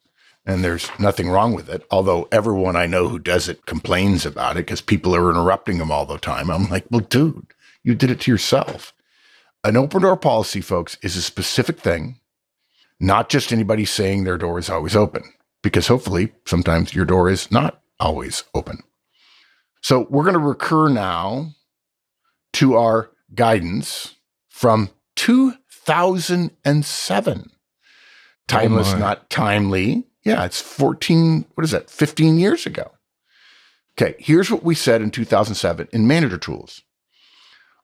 and 0.44 0.64
there's 0.64 0.90
nothing 0.98 1.30
wrong 1.30 1.54
with 1.54 1.68
it. 1.68 1.86
Although 1.90 2.28
everyone 2.32 2.74
I 2.74 2.86
know 2.86 3.08
who 3.08 3.18
does 3.18 3.48
it 3.48 3.66
complains 3.66 4.26
about 4.26 4.56
it 4.56 4.66
because 4.66 4.80
people 4.80 5.14
are 5.14 5.30
interrupting 5.30 5.78
them 5.78 5.92
all 5.92 6.04
the 6.04 6.18
time. 6.18 6.50
I'm 6.50 6.68
like, 6.68 6.86
well, 6.90 7.00
dude, 7.00 7.46
you 7.84 7.94
did 7.94 8.10
it 8.10 8.20
to 8.22 8.30
yourself. 8.30 8.92
An 9.62 9.76
open 9.76 10.02
door 10.02 10.16
policy, 10.16 10.60
folks, 10.60 10.98
is 11.00 11.16
a 11.16 11.22
specific 11.22 11.78
thing, 11.78 12.18
not 12.98 13.28
just 13.28 13.52
anybody 13.52 13.84
saying 13.84 14.24
their 14.24 14.38
door 14.38 14.58
is 14.58 14.68
always 14.68 14.96
open, 14.96 15.22
because 15.62 15.86
hopefully 15.86 16.32
sometimes 16.44 16.94
your 16.94 17.04
door 17.04 17.30
is 17.30 17.50
not 17.50 17.80
always 18.00 18.44
open. 18.52 18.82
So 19.80 20.06
we're 20.10 20.24
going 20.24 20.34
to 20.34 20.40
recur 20.40 20.88
now 20.88 21.54
to 22.54 22.76
our 22.76 23.10
guidance 23.34 24.14
from 24.48 24.88
2007. 25.16 27.50
Timeless, 28.46 28.92
oh 28.92 28.98
not 28.98 29.30
timely. 29.30 30.06
Yeah, 30.24 30.44
it's 30.44 30.60
14, 30.60 31.46
what 31.54 31.64
is 31.64 31.70
that, 31.72 31.90
15 31.90 32.38
years 32.38 32.66
ago. 32.66 32.92
Okay, 33.96 34.16
here's 34.18 34.50
what 34.50 34.64
we 34.64 34.74
said 34.74 35.00
in 35.02 35.10
2007 35.10 35.88
in 35.92 36.06
Manager 36.06 36.38
Tools. 36.38 36.82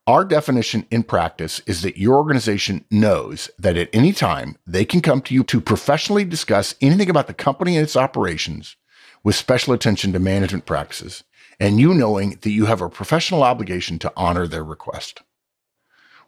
Our 0.06 0.24
definition 0.24 0.86
in 0.90 1.02
practice 1.04 1.60
is 1.66 1.82
that 1.82 1.98
your 1.98 2.16
organization 2.16 2.84
knows 2.90 3.50
that 3.58 3.76
at 3.76 3.90
any 3.92 4.12
time 4.12 4.56
they 4.66 4.84
can 4.84 5.02
come 5.02 5.20
to 5.22 5.34
you 5.34 5.44
to 5.44 5.60
professionally 5.60 6.24
discuss 6.24 6.74
anything 6.80 7.10
about 7.10 7.26
the 7.26 7.34
company 7.34 7.76
and 7.76 7.84
its 7.84 7.96
operations 7.96 8.76
with 9.22 9.36
special 9.36 9.72
attention 9.72 10.12
to 10.12 10.18
management 10.18 10.66
practices 10.66 11.22
and 11.60 11.78
you 11.78 11.94
knowing 11.94 12.38
that 12.40 12.50
you 12.50 12.64
have 12.64 12.80
a 12.80 12.88
professional 12.88 13.42
obligation 13.42 13.98
to 14.00 14.12
honor 14.16 14.46
their 14.46 14.64
request. 14.64 15.22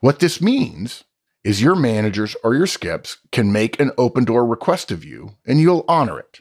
What 0.00 0.18
this 0.18 0.40
means 0.40 1.04
is 1.42 1.62
your 1.62 1.74
managers 1.74 2.36
or 2.44 2.54
your 2.54 2.66
skips 2.66 3.16
can 3.32 3.50
make 3.50 3.80
an 3.80 3.90
open 3.98 4.24
door 4.24 4.46
request 4.46 4.92
of 4.92 5.04
you 5.04 5.34
and 5.46 5.58
you'll 5.58 5.84
honor 5.88 6.20
it. 6.20 6.40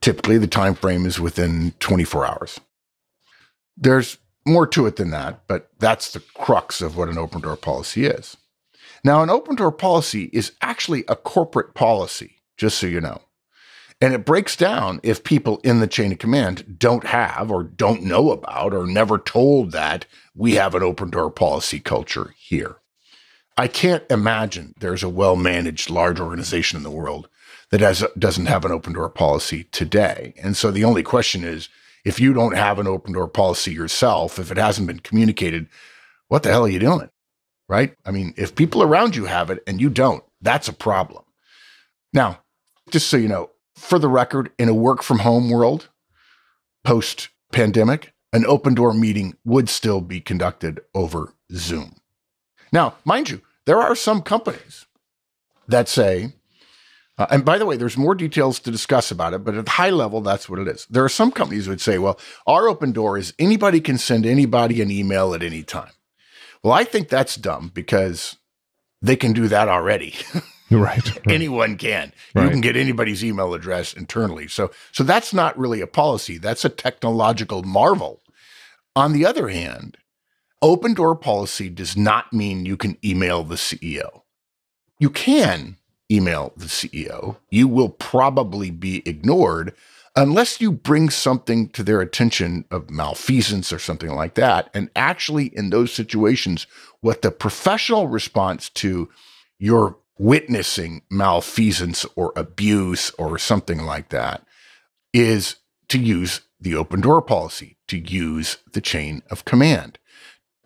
Typically 0.00 0.38
the 0.38 0.46
time 0.46 0.74
frame 0.74 1.06
is 1.06 1.20
within 1.20 1.74
24 1.78 2.26
hours. 2.26 2.60
There's 3.76 4.16
more 4.46 4.66
to 4.68 4.86
it 4.86 4.96
than 4.96 5.10
that, 5.10 5.46
but 5.46 5.70
that's 5.78 6.12
the 6.12 6.20
crux 6.20 6.80
of 6.80 6.96
what 6.96 7.08
an 7.08 7.18
open 7.18 7.42
door 7.42 7.56
policy 7.56 8.06
is. 8.06 8.36
Now, 9.04 9.22
an 9.22 9.30
open 9.30 9.54
door 9.54 9.70
policy 9.70 10.24
is 10.32 10.52
actually 10.60 11.04
a 11.06 11.14
corporate 11.14 11.74
policy, 11.74 12.38
just 12.56 12.78
so 12.78 12.86
you 12.86 13.00
know. 13.00 13.20
And 14.00 14.14
it 14.14 14.24
breaks 14.24 14.54
down 14.54 15.00
if 15.02 15.24
people 15.24 15.60
in 15.64 15.80
the 15.80 15.88
chain 15.88 16.12
of 16.12 16.18
command 16.18 16.78
don't 16.78 17.04
have 17.04 17.50
or 17.50 17.64
don't 17.64 18.04
know 18.04 18.30
about 18.30 18.72
or 18.72 18.86
never 18.86 19.18
told 19.18 19.72
that 19.72 20.06
we 20.34 20.54
have 20.54 20.74
an 20.74 20.84
open 20.84 21.10
door 21.10 21.30
policy 21.30 21.80
culture 21.80 22.34
here. 22.38 22.76
I 23.56 23.66
can't 23.66 24.04
imagine 24.08 24.74
there's 24.78 25.02
a 25.02 25.08
well 25.08 25.34
managed 25.34 25.90
large 25.90 26.20
organization 26.20 26.76
in 26.76 26.84
the 26.84 26.90
world 26.90 27.28
that 27.70 27.80
has, 27.80 28.04
doesn't 28.16 28.46
have 28.46 28.64
an 28.64 28.70
open 28.70 28.92
door 28.92 29.10
policy 29.10 29.64
today. 29.64 30.32
And 30.40 30.56
so 30.56 30.70
the 30.70 30.84
only 30.84 31.02
question 31.02 31.42
is 31.42 31.68
if 32.04 32.20
you 32.20 32.32
don't 32.32 32.56
have 32.56 32.78
an 32.78 32.86
open 32.86 33.14
door 33.14 33.26
policy 33.26 33.72
yourself, 33.72 34.38
if 34.38 34.52
it 34.52 34.56
hasn't 34.58 34.86
been 34.86 35.00
communicated, 35.00 35.66
what 36.28 36.44
the 36.44 36.50
hell 36.50 36.66
are 36.66 36.68
you 36.68 36.78
doing? 36.78 37.10
Right? 37.68 37.96
I 38.06 38.12
mean, 38.12 38.32
if 38.36 38.54
people 38.54 38.82
around 38.82 39.16
you 39.16 39.24
have 39.24 39.50
it 39.50 39.62
and 39.66 39.80
you 39.80 39.90
don't, 39.90 40.22
that's 40.40 40.68
a 40.68 40.72
problem. 40.72 41.24
Now, 42.12 42.40
just 42.90 43.08
so 43.08 43.16
you 43.16 43.28
know, 43.28 43.50
for 43.78 43.98
the 43.98 44.08
record, 44.08 44.50
in 44.58 44.68
a 44.68 44.74
work 44.74 45.02
from 45.02 45.20
home 45.20 45.50
world, 45.50 45.88
post 46.84 47.28
pandemic, 47.52 48.12
an 48.32 48.44
open 48.46 48.74
door 48.74 48.92
meeting 48.92 49.36
would 49.44 49.68
still 49.68 50.00
be 50.00 50.20
conducted 50.20 50.80
over 50.94 51.32
Zoom. 51.52 51.96
Now, 52.72 52.96
mind 53.04 53.30
you, 53.30 53.40
there 53.64 53.80
are 53.80 53.94
some 53.94 54.20
companies 54.22 54.86
that 55.66 55.88
say, 55.88 56.32
uh, 57.16 57.26
and 57.30 57.44
by 57.44 57.58
the 57.58 57.66
way, 57.66 57.76
there's 57.76 57.96
more 57.96 58.14
details 58.14 58.60
to 58.60 58.70
discuss 58.70 59.10
about 59.10 59.34
it, 59.34 59.44
but 59.44 59.54
at 59.54 59.64
the 59.64 59.70
high 59.70 59.90
level, 59.90 60.20
that's 60.20 60.48
what 60.48 60.58
it 60.58 60.68
is. 60.68 60.86
There 60.86 61.04
are 61.04 61.08
some 61.08 61.30
companies 61.30 61.64
that 61.64 61.72
would 61.72 61.80
say, 61.80 61.98
well, 61.98 62.18
our 62.46 62.68
open 62.68 62.92
door 62.92 63.16
is 63.16 63.34
anybody 63.38 63.80
can 63.80 63.98
send 63.98 64.26
anybody 64.26 64.80
an 64.82 64.90
email 64.90 65.34
at 65.34 65.42
any 65.42 65.62
time. 65.62 65.92
Well, 66.62 66.72
I 66.72 66.84
think 66.84 67.08
that's 67.08 67.36
dumb 67.36 67.70
because 67.72 68.36
they 69.00 69.16
can 69.16 69.32
do 69.32 69.48
that 69.48 69.68
already. 69.68 70.14
right, 70.70 71.16
right. 71.16 71.20
Anyone 71.28 71.76
can. 71.76 72.12
Right. 72.34 72.44
You 72.44 72.50
can 72.50 72.60
get 72.60 72.76
anybody's 72.76 73.24
email 73.24 73.54
address 73.54 73.92
internally. 73.92 74.48
So 74.48 74.70
so 74.92 75.04
that's 75.04 75.32
not 75.32 75.58
really 75.58 75.80
a 75.80 75.86
policy. 75.86 76.38
That's 76.38 76.64
a 76.64 76.68
technological 76.68 77.62
marvel. 77.62 78.20
On 78.94 79.12
the 79.12 79.24
other 79.24 79.48
hand, 79.48 79.96
open 80.60 80.94
door 80.94 81.14
policy 81.14 81.68
does 81.68 81.96
not 81.96 82.32
mean 82.32 82.66
you 82.66 82.76
can 82.76 82.96
email 83.04 83.44
the 83.44 83.54
CEO. 83.54 84.22
You 84.98 85.10
can 85.10 85.76
email 86.10 86.52
the 86.56 86.66
CEO. 86.66 87.36
You 87.50 87.68
will 87.68 87.90
probably 87.90 88.70
be 88.70 89.02
ignored 89.06 89.74
unless 90.16 90.60
you 90.60 90.72
bring 90.72 91.10
something 91.10 91.68
to 91.68 91.84
their 91.84 92.00
attention 92.00 92.64
of 92.72 92.90
malfeasance 92.90 93.72
or 93.72 93.78
something 93.78 94.10
like 94.14 94.34
that. 94.34 94.68
And 94.74 94.90
actually, 94.96 95.46
in 95.56 95.70
those 95.70 95.92
situations, 95.92 96.66
what 97.00 97.22
the 97.22 97.30
professional 97.30 98.08
response 98.08 98.68
to 98.70 99.08
your 99.60 99.96
witnessing 100.18 101.02
malfeasance 101.10 102.04
or 102.16 102.32
abuse 102.36 103.10
or 103.18 103.38
something 103.38 103.84
like 103.84 104.08
that 104.10 104.44
is 105.12 105.56
to 105.88 105.98
use 105.98 106.42
the 106.60 106.74
open 106.74 107.00
door 107.00 107.22
policy, 107.22 107.76
to 107.86 107.98
use 107.98 108.58
the 108.72 108.80
chain 108.80 109.22
of 109.30 109.44
command. 109.44 109.98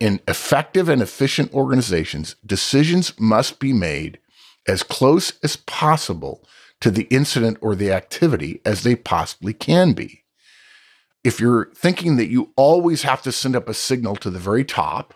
In 0.00 0.20
effective 0.26 0.88
and 0.88 1.00
efficient 1.00 1.52
organizations, 1.54 2.34
decisions 2.44 3.18
must 3.20 3.60
be 3.60 3.72
made 3.72 4.18
as 4.66 4.82
close 4.82 5.34
as 5.42 5.56
possible 5.56 6.44
to 6.80 6.90
the 6.90 7.04
incident 7.04 7.58
or 7.60 7.74
the 7.74 7.92
activity 7.92 8.60
as 8.64 8.82
they 8.82 8.96
possibly 8.96 9.52
can 9.52 9.92
be. 9.92 10.24
If 11.22 11.38
you're 11.38 11.66
thinking 11.74 12.16
that 12.16 12.30
you 12.30 12.52
always 12.56 13.02
have 13.02 13.22
to 13.22 13.32
send 13.32 13.54
up 13.54 13.68
a 13.68 13.74
signal 13.74 14.16
to 14.16 14.30
the 14.30 14.40
very 14.40 14.64
top, 14.64 15.14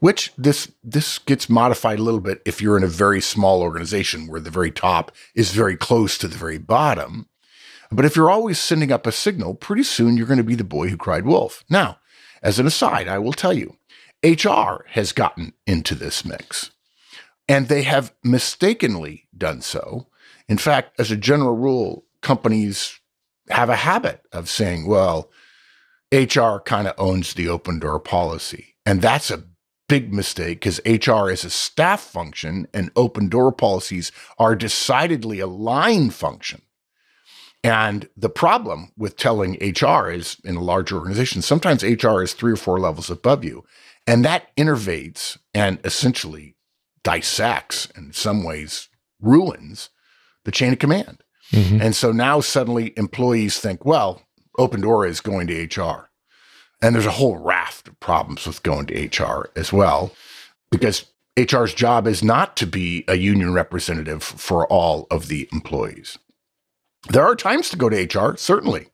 which 0.00 0.32
this 0.36 0.70
this 0.82 1.18
gets 1.18 1.48
modified 1.48 1.98
a 1.98 2.02
little 2.02 2.20
bit 2.20 2.42
if 2.44 2.60
you're 2.60 2.76
in 2.76 2.84
a 2.84 2.88
very 2.88 3.20
small 3.20 3.62
organization 3.62 4.26
where 4.26 4.40
the 4.40 4.50
very 4.50 4.70
top 4.70 5.12
is 5.34 5.52
very 5.52 5.76
close 5.76 6.18
to 6.18 6.28
the 6.28 6.36
very 6.36 6.58
bottom. 6.58 7.28
But 7.90 8.04
if 8.04 8.16
you're 8.16 8.30
always 8.30 8.58
sending 8.58 8.90
up 8.92 9.06
a 9.06 9.12
signal, 9.12 9.54
pretty 9.54 9.84
soon 9.84 10.16
you're 10.16 10.26
going 10.26 10.38
to 10.38 10.44
be 10.44 10.56
the 10.56 10.64
boy 10.64 10.88
who 10.88 10.96
cried 10.96 11.24
wolf. 11.24 11.64
Now, 11.70 11.98
as 12.42 12.58
an 12.58 12.66
aside, 12.66 13.08
I 13.08 13.18
will 13.18 13.32
tell 13.32 13.52
you, 13.52 13.76
HR 14.24 14.84
has 14.88 15.12
gotten 15.12 15.52
into 15.66 15.94
this 15.94 16.24
mix. 16.24 16.70
And 17.48 17.68
they 17.68 17.82
have 17.82 18.12
mistakenly 18.24 19.28
done 19.36 19.60
so. 19.60 20.08
In 20.48 20.58
fact, 20.58 20.98
as 20.98 21.12
a 21.12 21.16
general 21.16 21.56
rule, 21.56 22.04
companies 22.22 22.98
have 23.50 23.68
a 23.68 23.76
habit 23.76 24.22
of 24.32 24.48
saying, 24.48 24.86
well, 24.86 25.30
HR 26.12 26.58
kind 26.58 26.88
of 26.88 26.94
owns 26.98 27.34
the 27.34 27.48
open 27.48 27.78
door 27.78 28.00
policy. 28.00 28.76
And 28.84 29.00
that's 29.00 29.30
a 29.30 29.44
big 29.88 30.12
mistake 30.12 30.60
because 30.60 30.80
HR 30.84 31.30
is 31.30 31.44
a 31.44 31.50
staff 31.50 32.00
function 32.00 32.66
and 32.74 32.90
open 32.96 33.28
door 33.28 33.52
policies 33.52 34.12
are 34.38 34.56
decidedly 34.56 35.40
a 35.40 35.46
line 35.46 36.10
function. 36.10 36.62
And 37.62 38.08
the 38.16 38.28
problem 38.28 38.92
with 38.96 39.16
telling 39.16 39.54
HR 39.54 40.08
is 40.08 40.36
in 40.44 40.56
a 40.56 40.62
large 40.62 40.92
organization, 40.92 41.42
sometimes 41.42 41.82
HR 41.82 42.22
is 42.22 42.32
three 42.32 42.52
or 42.52 42.56
four 42.56 42.78
levels 42.78 43.10
above 43.10 43.44
you. 43.44 43.64
And 44.06 44.24
that 44.24 44.54
innervates 44.56 45.36
and 45.52 45.80
essentially 45.84 46.54
dissects, 47.02 47.86
in 47.96 48.12
some 48.12 48.44
ways, 48.44 48.88
ruins 49.20 49.90
the 50.44 50.52
chain 50.52 50.72
of 50.72 50.78
command. 50.78 51.22
Mm-hmm. 51.52 51.80
And 51.80 51.96
so 51.96 52.12
now 52.12 52.40
suddenly 52.40 52.92
employees 52.96 53.58
think, 53.58 53.84
well, 53.84 54.22
Open 54.58 54.80
Door 54.80 55.06
is 55.06 55.20
going 55.20 55.48
to 55.48 55.64
HR. 55.64 56.10
And 56.82 56.94
there's 56.94 57.06
a 57.06 57.12
whole 57.12 57.36
raft 57.36 57.88
of 57.88 57.98
problems 58.00 58.46
with 58.46 58.62
going 58.62 58.86
to 58.86 59.06
HR 59.06 59.50
as 59.56 59.72
well, 59.72 60.12
because 60.70 61.06
HR's 61.38 61.74
job 61.74 62.06
is 62.06 62.22
not 62.22 62.56
to 62.56 62.66
be 62.66 63.04
a 63.08 63.16
union 63.16 63.52
representative 63.52 64.22
for 64.22 64.66
all 64.68 65.06
of 65.10 65.28
the 65.28 65.48
employees. 65.52 66.18
There 67.08 67.24
are 67.24 67.36
times 67.36 67.70
to 67.70 67.76
go 67.76 67.88
to 67.88 68.18
HR, 68.18 68.36
certainly, 68.36 68.88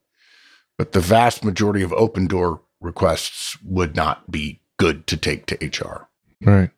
but 0.79 0.93
the 0.93 1.01
vast 1.01 1.45
majority 1.45 1.83
of 1.83 1.93
open 1.93 2.27
door 2.27 2.63
requests 2.81 3.57
would 3.63 3.97
not 3.97 4.31
be 4.31 4.61
good 4.77 5.07
to 5.07 5.17
take 5.17 5.47
to 5.47 5.67
HR. 5.67 6.09
Right. 6.45 6.71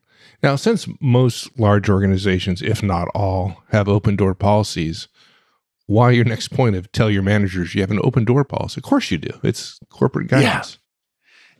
Now, 0.42 0.56
since 0.56 0.86
most 1.00 1.58
large 1.58 1.88
organizations, 1.88 2.60
if 2.60 2.82
not 2.82 3.08
all, 3.14 3.62
have 3.70 3.88
open 3.88 4.14
door 4.16 4.34
policies, 4.34 5.08
why 5.86 6.10
your 6.10 6.24
next 6.24 6.48
point 6.48 6.76
of 6.76 6.92
tell 6.92 7.10
your 7.10 7.22
managers 7.22 7.74
you 7.74 7.80
have 7.80 7.90
an 7.90 8.00
open 8.04 8.24
door 8.24 8.44
policy? 8.44 8.78
Of 8.78 8.84
course 8.84 9.10
you 9.10 9.18
do. 9.18 9.38
It's 9.42 9.78
corporate 9.90 10.28
guidance. 10.28 10.78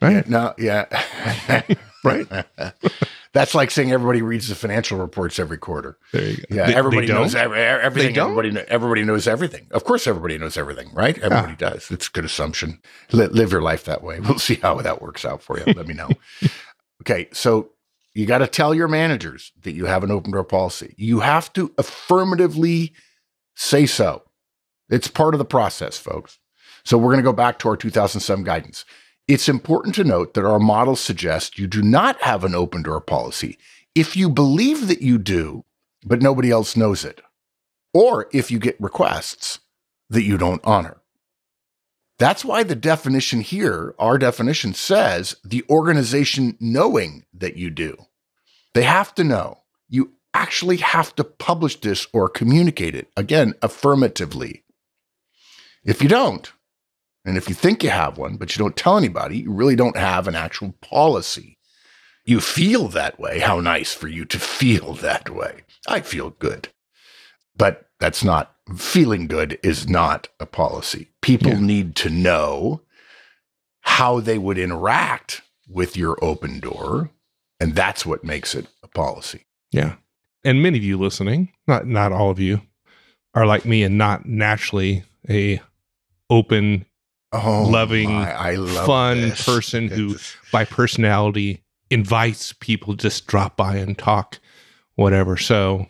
Right? 0.04 0.16
Yeah, 0.16 0.22
no, 0.26 0.54
yeah. 0.58 1.64
right. 2.04 2.26
That's 3.32 3.54
like 3.54 3.70
saying 3.72 3.90
everybody 3.90 4.22
reads 4.22 4.48
the 4.48 4.54
financial 4.54 4.98
reports 4.98 5.38
every 5.40 5.58
quarter. 5.58 5.98
There 6.12 6.22
you 6.22 6.36
go. 6.36 6.42
Yeah, 6.50 6.66
they, 6.66 6.74
everybody 6.74 7.06
they 7.08 7.14
knows 7.14 7.34
every, 7.34 7.58
everything. 7.58 8.16
Everybody, 8.16 8.56
everybody 8.68 9.02
knows 9.02 9.26
everything. 9.26 9.66
Of 9.72 9.84
course, 9.84 10.06
everybody 10.06 10.38
knows 10.38 10.56
everything, 10.56 10.92
right? 10.92 11.18
Everybody 11.18 11.54
ah. 11.54 11.70
does. 11.70 11.90
It's 11.90 12.06
a 12.06 12.10
good 12.12 12.24
assumption. 12.24 12.80
live 13.12 13.50
your 13.50 13.62
life 13.62 13.84
that 13.84 14.02
way. 14.02 14.20
We'll 14.20 14.38
see 14.38 14.56
how 14.56 14.76
that 14.76 15.02
works 15.02 15.24
out 15.24 15.42
for 15.42 15.58
you. 15.58 15.72
Let 15.72 15.88
me 15.88 15.94
know. 15.94 16.10
okay, 17.02 17.28
so 17.32 17.70
you 18.14 18.26
got 18.26 18.38
to 18.38 18.46
tell 18.46 18.72
your 18.74 18.88
managers 18.88 19.52
that 19.62 19.72
you 19.72 19.86
have 19.86 20.04
an 20.04 20.12
open 20.12 20.30
door 20.30 20.44
policy. 20.44 20.94
You 20.96 21.20
have 21.20 21.52
to 21.54 21.72
affirmatively 21.76 22.92
say 23.56 23.86
so. 23.86 24.22
It's 24.88 25.08
part 25.08 25.34
of 25.34 25.38
the 25.38 25.44
process, 25.44 25.98
folks. 25.98 26.38
So 26.84 26.98
we're 26.98 27.10
going 27.10 27.24
to 27.24 27.28
go 27.28 27.32
back 27.32 27.58
to 27.60 27.68
our 27.68 27.76
2007 27.76 28.44
guidance. 28.44 28.84
It's 29.26 29.48
important 29.48 29.94
to 29.94 30.04
note 30.04 30.34
that 30.34 30.44
our 30.44 30.58
models 30.58 31.00
suggest 31.00 31.58
you 31.58 31.66
do 31.66 31.82
not 31.82 32.20
have 32.22 32.44
an 32.44 32.54
open 32.54 32.82
door 32.82 33.00
policy 33.00 33.58
if 33.94 34.16
you 34.16 34.28
believe 34.28 34.88
that 34.88 35.02
you 35.02 35.18
do, 35.18 35.64
but 36.04 36.20
nobody 36.20 36.50
else 36.50 36.76
knows 36.76 37.04
it, 37.04 37.22
or 37.92 38.28
if 38.32 38.50
you 38.50 38.58
get 38.58 38.80
requests 38.80 39.60
that 40.10 40.24
you 40.24 40.36
don't 40.36 40.60
honor. 40.64 40.98
That's 42.18 42.44
why 42.44 42.62
the 42.62 42.76
definition 42.76 43.40
here, 43.40 43.94
our 43.98 44.18
definition 44.18 44.74
says 44.74 45.36
the 45.44 45.64
organization 45.70 46.56
knowing 46.60 47.24
that 47.32 47.56
you 47.56 47.70
do. 47.70 47.96
They 48.74 48.82
have 48.82 49.14
to 49.14 49.24
know. 49.24 49.58
You 49.88 50.12
actually 50.32 50.78
have 50.78 51.14
to 51.16 51.24
publish 51.24 51.80
this 51.80 52.06
or 52.12 52.28
communicate 52.28 52.94
it, 52.94 53.08
again, 53.16 53.54
affirmatively. 53.62 54.64
If 55.84 56.02
you 56.02 56.08
don't, 56.08 56.52
and 57.24 57.36
if 57.36 57.48
you 57.48 57.54
think 57.54 57.82
you 57.82 57.90
have 57.90 58.18
one, 58.18 58.36
but 58.36 58.54
you 58.54 58.62
don't 58.62 58.76
tell 58.76 58.96
anybody, 58.96 59.38
you 59.38 59.52
really 59.52 59.76
don't 59.76 59.96
have 59.96 60.28
an 60.28 60.34
actual 60.34 60.74
policy. 60.80 61.58
You 62.24 62.40
feel 62.40 62.88
that 62.88 63.18
way. 63.18 63.40
How 63.40 63.60
nice 63.60 63.94
for 63.94 64.08
you 64.08 64.24
to 64.26 64.38
feel 64.38 64.94
that 64.94 65.30
way. 65.30 65.62
I 65.86 66.00
feel 66.00 66.30
good. 66.30 66.68
But 67.56 67.88
that's 68.00 68.24
not 68.24 68.54
feeling 68.76 69.26
good 69.26 69.58
is 69.62 69.88
not 69.88 70.28
a 70.40 70.46
policy. 70.46 71.10
People 71.20 71.52
yeah. 71.52 71.60
need 71.60 71.96
to 71.96 72.10
know 72.10 72.82
how 73.82 74.20
they 74.20 74.38
would 74.38 74.58
interact 74.58 75.42
with 75.68 75.96
your 75.96 76.22
open 76.22 76.60
door. 76.60 77.10
And 77.60 77.74
that's 77.74 78.04
what 78.04 78.24
makes 78.24 78.54
it 78.54 78.66
a 78.82 78.88
policy. 78.88 79.46
Yeah. 79.70 79.96
And 80.44 80.62
many 80.62 80.78
of 80.78 80.84
you 80.84 80.98
listening, 80.98 81.52
not 81.66 81.86
not 81.86 82.12
all 82.12 82.30
of 82.30 82.38
you, 82.38 82.60
are 83.34 83.46
like 83.46 83.64
me 83.64 83.82
and 83.82 83.96
not 83.96 84.26
naturally 84.26 85.04
a 85.28 85.60
open, 86.28 86.84
oh 87.34 87.66
loving, 87.68 88.12
my, 88.12 88.56
fun 88.86 89.20
this. 89.20 89.44
person 89.44 89.88
who 89.88 90.16
by 90.52 90.64
personality 90.64 91.62
invites 91.90 92.52
people 92.54 92.94
just 92.94 93.26
drop 93.26 93.56
by 93.56 93.76
and 93.76 93.98
talk, 93.98 94.38
whatever. 94.94 95.36
So 95.36 95.86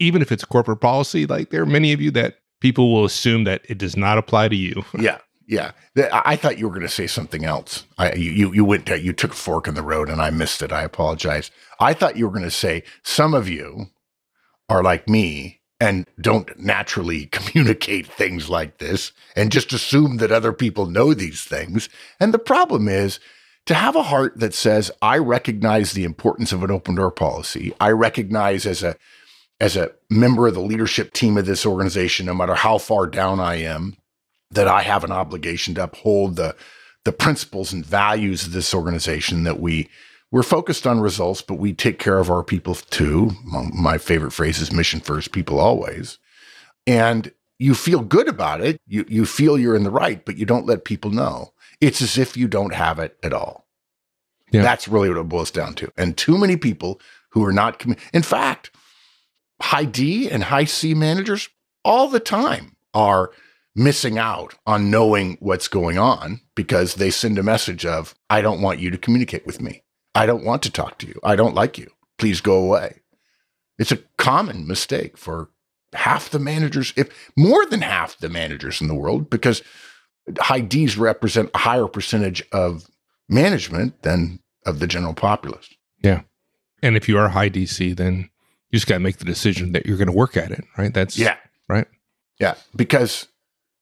even 0.00 0.22
if 0.22 0.32
it's 0.32 0.44
corporate 0.44 0.80
policy, 0.80 1.26
like 1.26 1.50
there 1.50 1.62
are 1.62 1.66
many 1.66 1.92
of 1.92 2.00
you 2.00 2.10
that 2.12 2.38
people 2.60 2.92
will 2.92 3.04
assume 3.04 3.44
that 3.44 3.62
it 3.68 3.78
does 3.78 3.96
not 3.96 4.18
apply 4.18 4.48
to 4.48 4.56
you. 4.56 4.84
yeah. 4.98 5.18
Yeah, 5.48 5.72
I 6.12 6.36
thought 6.36 6.56
you 6.56 6.66
were 6.66 6.74
going 6.74 6.86
to 6.86 6.92
say 6.92 7.06
something 7.06 7.44
else. 7.44 7.84
I, 7.98 8.14
you 8.14 8.54
you 8.54 8.64
went 8.64 8.86
to, 8.86 8.98
you 8.98 9.12
took 9.12 9.32
a 9.32 9.36
fork 9.36 9.66
in 9.66 9.74
the 9.74 9.82
road, 9.82 10.08
and 10.08 10.22
I 10.22 10.30
missed 10.30 10.62
it. 10.62 10.72
I 10.72 10.82
apologize. 10.82 11.50
I 11.78 11.92
thought 11.92 12.16
you 12.16 12.26
were 12.26 12.32
going 12.32 12.44
to 12.44 12.50
say 12.50 12.84
some 13.02 13.34
of 13.34 13.48
you 13.48 13.88
are 14.70 14.82
like 14.82 15.08
me 15.08 15.60
and 15.82 16.06
don't 16.20 16.56
naturally 16.60 17.26
communicate 17.32 18.06
things 18.06 18.48
like 18.48 18.78
this, 18.78 19.10
and 19.34 19.50
just 19.50 19.72
assume 19.72 20.18
that 20.18 20.30
other 20.30 20.52
people 20.52 20.86
know 20.86 21.12
these 21.12 21.42
things. 21.42 21.88
And 22.20 22.32
the 22.32 22.38
problem 22.38 22.86
is 22.86 23.18
to 23.66 23.74
have 23.74 23.96
a 23.96 24.04
heart 24.04 24.38
that 24.38 24.54
says, 24.54 24.92
"I 25.02 25.18
recognize 25.18 25.92
the 25.92 26.04
importance 26.04 26.52
of 26.52 26.62
an 26.62 26.70
open 26.70 26.94
door 26.94 27.10
policy. 27.10 27.74
I 27.80 27.90
recognize 27.90 28.64
as 28.64 28.84
a 28.84 28.96
as 29.60 29.76
a 29.76 29.92
member 30.08 30.46
of 30.46 30.54
the 30.54 30.60
leadership 30.60 31.12
team 31.12 31.36
of 31.36 31.46
this 31.46 31.66
organization, 31.66 32.26
no 32.26 32.34
matter 32.34 32.54
how 32.54 32.78
far 32.78 33.06
down 33.06 33.40
I 33.40 33.56
am, 33.56 33.96
that 34.50 34.68
I 34.68 34.82
have 34.82 35.04
an 35.04 35.12
obligation 35.12 35.74
to 35.74 35.84
uphold 35.84 36.36
the 36.36 36.54
the 37.04 37.12
principles 37.12 37.72
and 37.72 37.84
values 37.84 38.46
of 38.46 38.52
this 38.52 38.72
organization 38.72 39.42
that 39.42 39.58
we 39.58 39.88
we're 40.32 40.42
focused 40.42 40.86
on 40.86 40.98
results, 40.98 41.42
but 41.42 41.54
we 41.54 41.74
take 41.74 41.98
care 41.98 42.18
of 42.18 42.30
our 42.30 42.42
people 42.42 42.74
too. 42.74 43.30
My 43.44 43.98
favorite 43.98 44.32
phrase 44.32 44.60
is 44.60 44.72
mission 44.72 44.98
first, 44.98 45.30
people 45.30 45.60
always. 45.60 46.18
And 46.86 47.30
you 47.58 47.74
feel 47.74 48.00
good 48.00 48.28
about 48.28 48.60
it. 48.60 48.80
You 48.88 49.04
you 49.08 49.24
feel 49.24 49.56
you're 49.56 49.76
in 49.76 49.84
the 49.84 49.90
right, 49.90 50.24
but 50.24 50.36
you 50.36 50.46
don't 50.46 50.66
let 50.66 50.84
people 50.84 51.10
know. 51.12 51.52
It's 51.80 52.02
as 52.02 52.18
if 52.18 52.36
you 52.36 52.48
don't 52.48 52.74
have 52.74 52.98
it 52.98 53.16
at 53.22 53.32
all. 53.32 53.68
Yeah. 54.50 54.62
That's 54.62 54.88
really 54.88 55.08
what 55.08 55.18
it 55.18 55.28
boils 55.28 55.50
down 55.50 55.74
to. 55.74 55.92
And 55.96 56.16
too 56.16 56.38
many 56.38 56.56
people 56.56 57.00
who 57.30 57.44
are 57.44 57.52
not 57.52 57.78
commu- 57.78 57.98
in 58.12 58.22
fact, 58.22 58.70
high 59.60 59.84
D 59.84 60.28
and 60.28 60.44
high 60.44 60.64
C 60.64 60.94
managers 60.94 61.48
all 61.84 62.08
the 62.08 62.20
time 62.20 62.76
are 62.94 63.30
missing 63.74 64.18
out 64.18 64.54
on 64.66 64.90
knowing 64.90 65.36
what's 65.40 65.68
going 65.68 65.98
on 65.98 66.40
because 66.54 66.96
they 66.96 67.10
send 67.10 67.38
a 67.38 67.42
message 67.42 67.86
of, 67.86 68.14
I 68.28 68.42
don't 68.42 68.60
want 68.60 68.80
you 68.80 68.90
to 68.90 68.98
communicate 68.98 69.46
with 69.46 69.60
me. 69.60 69.82
I 70.14 70.26
don't 70.26 70.44
want 70.44 70.62
to 70.62 70.70
talk 70.70 70.98
to 70.98 71.06
you. 71.06 71.18
I 71.22 71.36
don't 71.36 71.54
like 71.54 71.78
you. 71.78 71.90
Please 72.18 72.40
go 72.40 72.56
away. 72.62 73.00
It's 73.78 73.92
a 73.92 73.98
common 74.18 74.66
mistake 74.66 75.16
for 75.16 75.50
half 75.94 76.30
the 76.30 76.38
managers, 76.38 76.92
if 76.96 77.30
more 77.36 77.64
than 77.66 77.82
half 77.82 78.18
the 78.18 78.28
managers 78.28 78.80
in 78.80 78.88
the 78.88 78.94
world, 78.94 79.30
because 79.30 79.62
high 80.38 80.60
D's 80.60 80.96
represent 80.96 81.50
a 81.54 81.58
higher 81.58 81.86
percentage 81.86 82.42
of 82.52 82.88
management 83.28 84.02
than 84.02 84.40
of 84.66 84.78
the 84.78 84.86
general 84.86 85.14
populace. 85.14 85.68
Yeah. 86.02 86.22
And 86.82 86.96
if 86.96 87.08
you 87.08 87.18
are 87.18 87.28
high 87.28 87.50
DC, 87.50 87.96
then 87.96 88.30
you 88.70 88.76
just 88.76 88.86
got 88.86 88.96
to 88.96 89.00
make 89.00 89.18
the 89.18 89.24
decision 89.24 89.72
that 89.72 89.86
you're 89.86 89.96
going 89.96 90.06
to 90.06 90.12
work 90.12 90.36
at 90.36 90.50
it, 90.50 90.64
right? 90.76 90.92
That's 90.92 91.18
yeah. 91.18 91.36
Right. 91.68 91.86
Yeah. 92.38 92.54
Because 92.74 93.28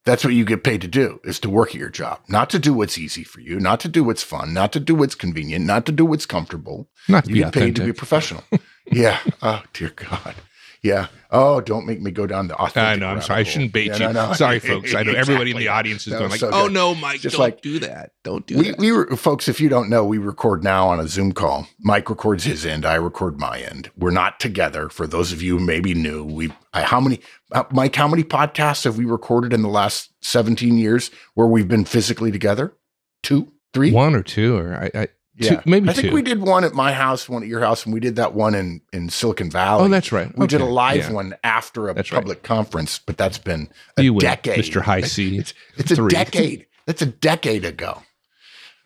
that's 0.05 0.25
what 0.25 0.35
you 0.35 0.45
get 0.45 0.65
paid 0.65 0.81
to 0.81 0.89
do 0.89 1.21
is 1.25 1.39
to 1.41 1.51
work 1.51 1.71
at 1.71 1.75
your 1.75 1.91
job, 1.91 2.21
not 2.29 2.49
to 2.51 2.59
do 2.59 2.73
what's 2.73 2.99
easy 2.99 3.23
for 3.23 3.41
you, 3.41 3.61
not 3.61 3.81
to 3.81 3.89
do 3.89 4.03
what's 4.03 4.23
fun, 4.23 4.55
not 4.55 4.73
to 4.73 4.81
do 4.81 4.95
what's 4.95 5.15
convenient, 5.15 5.67
not 5.67 5.85
to 5.87 5.93
do 5.93 6.05
what's 6.05 6.27
comfortable. 6.27 6.89
Not 7.09 7.25
to 7.25 7.31
you 7.31 7.35
be 7.35 7.41
get 7.41 7.49
authentic. 7.49 7.75
paid 7.75 7.77
to 7.77 7.85
be 7.87 7.93
professional. 7.93 8.43
yeah. 8.91 9.19
Oh 9.43 9.63
dear 9.73 9.91
God. 9.91 10.35
Yeah. 10.83 11.09
Oh, 11.31 11.61
don't 11.61 11.87
make 11.87 12.01
me 12.01 12.11
go 12.11 12.27
down 12.27 12.49
the 12.49 12.57
authentic. 12.57 12.79
I 12.79 12.97
know. 12.97 13.09
I'm 13.09 13.21
sorry. 13.21 13.41
I 13.41 13.43
shouldn't 13.43 13.73
bait 13.73 13.89
yeah, 13.89 14.09
you. 14.09 14.13
No, 14.13 14.29
no. 14.29 14.33
Sorry, 14.33 14.59
folks. 14.59 14.95
I 14.95 15.03
know 15.03 15.13
everybody 15.13 15.51
in 15.51 15.59
the 15.59 15.69
audience 15.69 16.07
is 16.07 16.15
going 16.15 16.31
like, 16.31 16.41
so 16.41 16.51
"Oh 16.53 16.69
no, 16.69 16.95
Mike, 16.95 17.21
Just 17.21 17.37
don't 17.37 17.45
like, 17.45 17.61
do 17.61 17.79
that. 17.81 18.13
Don't 18.25 18.47
do 18.47 18.59
we, 18.59 18.71
that." 18.71 18.79
We 18.79 18.91
were, 18.91 19.15
folks. 19.17 19.47
If 19.47 19.61
you 19.61 19.69
don't 19.69 19.91
know, 19.91 20.05
we 20.05 20.19
record 20.19 20.65
now 20.65 20.89
on 20.89 20.99
a 20.99 21.07
Zoom 21.07 21.33
call. 21.33 21.69
Mike 21.81 22.09
records 22.09 22.45
his 22.45 22.65
end. 22.65 22.87
I 22.87 22.95
record 22.95 23.39
my 23.39 23.61
end. 23.61 23.91
We're 23.97 24.11
not 24.11 24.41
together. 24.41 24.89
For 24.89 25.07
those 25.07 25.33
of 25.33 25.43
you 25.43 25.59
who 25.59 25.65
maybe 25.65 25.95
new, 25.95 26.25
we 26.25 26.53
I, 26.73 26.83
how 26.83 27.01
many 27.01 27.21
uh, 27.53 27.65
Mike? 27.71 27.95
How 27.95 28.09
many 28.09 28.25
podcasts 28.25 28.85
have 28.85 28.97
we 28.97 29.05
recorded 29.05 29.53
in 29.53 29.63
the 29.63 29.69
last 29.69 30.11
17 30.23 30.79
years 30.79 31.11
where 31.35 31.47
we've 31.47 31.69
been 31.69 31.85
physically 31.85 32.33
together? 32.33 32.75
Two, 33.23 33.53
three, 33.75 33.93
one 33.93 34.15
or 34.15 34.23
two, 34.23 34.57
or 34.57 34.75
I, 34.75 35.03
I 35.03 35.09
yeah, 35.41 35.57
two, 35.57 35.71
maybe 35.71 35.89
I 35.89 35.93
think 35.93 36.09
two. 36.09 36.15
we 36.15 36.23
did 36.23 36.41
one 36.41 36.65
at 36.65 36.75
my 36.75 36.93
house, 36.93 37.29
one 37.29 37.43
at 37.43 37.49
your 37.49 37.61
house, 37.61 37.85
and 37.85 37.95
we 37.95 38.01
did 38.01 38.17
that 38.17 38.35
one 38.35 38.55
in 38.55 38.81
in 38.93 39.09
Silicon 39.09 39.51
Valley. 39.51 39.85
Oh, 39.85 39.89
that's 39.89 40.13
right. 40.13 40.29
We 40.37 40.45
okay. 40.45 40.59
did 40.59 40.61
a 40.61 40.67
live 40.67 41.09
yeah. 41.09 41.13
one 41.13 41.35
after 41.43 41.89
a 41.89 41.95
that's 41.95 42.11
public 42.11 42.39
right. 42.39 42.45
conference, 42.45 42.99
but 42.99 43.17
that's 43.17 43.39
been 43.39 43.69
a 43.97 44.03
you 44.03 44.19
decade, 44.19 44.65
Mr. 44.65 44.83
High 44.83 45.01
C. 45.01 45.39
It's, 45.39 45.55
it's 45.77 45.91
a 45.93 46.09
decade. 46.09 46.67
That's 46.87 47.03
a 47.03 47.07
decade 47.07 47.65
ago 47.65 48.03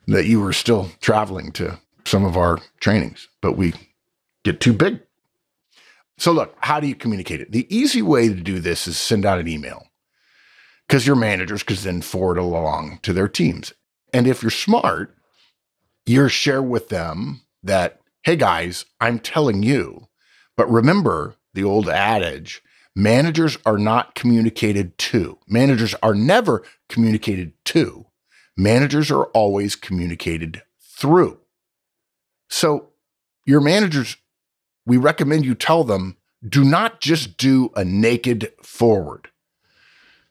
that 0.06 0.26
you 0.26 0.40
were 0.40 0.52
still 0.52 0.90
traveling 1.00 1.52
to 1.52 1.78
some 2.04 2.24
of 2.24 2.36
our 2.36 2.58
trainings, 2.80 3.28
but 3.40 3.56
we 3.56 3.72
get 4.44 4.60
too 4.60 4.72
big. 4.72 5.00
So 6.18 6.32
look, 6.32 6.56
how 6.60 6.80
do 6.80 6.86
you 6.86 6.94
communicate 6.94 7.40
it? 7.40 7.50
The 7.50 7.66
easy 7.74 8.02
way 8.02 8.28
to 8.28 8.34
do 8.34 8.60
this 8.60 8.86
is 8.86 8.96
send 8.96 9.26
out 9.26 9.40
an 9.40 9.48
email 9.48 9.88
because 10.86 11.06
your 11.06 11.16
managers 11.16 11.62
could 11.62 11.78
then 11.78 12.02
forward 12.02 12.38
along 12.38 13.00
to 13.02 13.12
their 13.12 13.28
teams. 13.28 13.72
And 14.12 14.26
if 14.26 14.42
you're 14.42 14.50
smart, 14.50 15.16
you 16.06 16.28
share 16.28 16.62
with 16.62 16.88
them 16.88 17.42
that, 17.62 18.00
hey 18.22 18.36
guys, 18.36 18.84
I'm 19.00 19.18
telling 19.18 19.62
you. 19.62 20.08
But 20.56 20.70
remember 20.70 21.36
the 21.54 21.64
old 21.64 21.88
adage 21.88 22.62
managers 22.96 23.58
are 23.66 23.78
not 23.78 24.14
communicated 24.14 24.96
to. 24.98 25.38
Managers 25.48 25.94
are 26.02 26.14
never 26.14 26.62
communicated 26.88 27.52
to. 27.64 28.06
Managers 28.56 29.10
are 29.10 29.24
always 29.26 29.74
communicated 29.74 30.62
through. 30.80 31.38
So, 32.48 32.90
your 33.46 33.60
managers, 33.60 34.16
we 34.86 34.96
recommend 34.96 35.44
you 35.44 35.54
tell 35.54 35.82
them 35.84 36.16
do 36.46 36.62
not 36.62 37.00
just 37.00 37.36
do 37.36 37.72
a 37.74 37.84
naked 37.84 38.52
forward. 38.62 39.28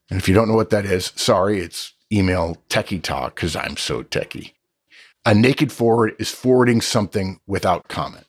And 0.10 0.20
if 0.20 0.30
you 0.30 0.36
don't 0.36 0.48
know 0.48 0.56
what 0.56 0.70
that 0.70 0.86
is, 0.86 1.12
sorry, 1.16 1.60
it's 1.60 1.94
email 2.12 2.58
techie 2.70 3.02
talk 3.02 3.36
because 3.36 3.56
I'm 3.56 3.78
so 3.78 4.04
techie 4.04 4.54
a 5.26 5.34
naked 5.34 5.72
forward 5.72 6.16
is 6.20 6.32
forwarding 6.32 6.82
something 6.82 7.40
without 7.48 7.88
comment. 7.88 8.26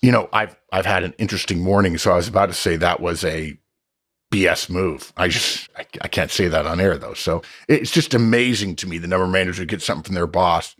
You 0.00 0.10
know, 0.10 0.28
I've 0.32 0.56
I've 0.72 0.86
had 0.86 1.04
an 1.04 1.14
interesting 1.18 1.60
morning, 1.60 1.96
so 1.98 2.12
I 2.12 2.16
was 2.16 2.28
about 2.28 2.46
to 2.46 2.54
say 2.54 2.76
that 2.76 3.00
was 3.00 3.24
a 3.24 3.56
BS 4.32 4.68
move. 4.70 5.12
I 5.16 5.28
just 5.28 5.68
I, 5.76 5.86
I 6.00 6.08
can't 6.08 6.30
say 6.30 6.48
that 6.48 6.66
on 6.66 6.80
air 6.80 6.98
though. 6.98 7.14
So 7.14 7.42
it's 7.68 7.90
just 7.90 8.14
amazing 8.14 8.76
to 8.76 8.88
me 8.88 8.98
the 8.98 9.06
number 9.06 9.24
of 9.24 9.30
managers 9.30 9.58
who 9.58 9.66
get 9.66 9.82
something 9.82 10.04
from 10.04 10.14
their 10.14 10.26
boss, 10.26 10.74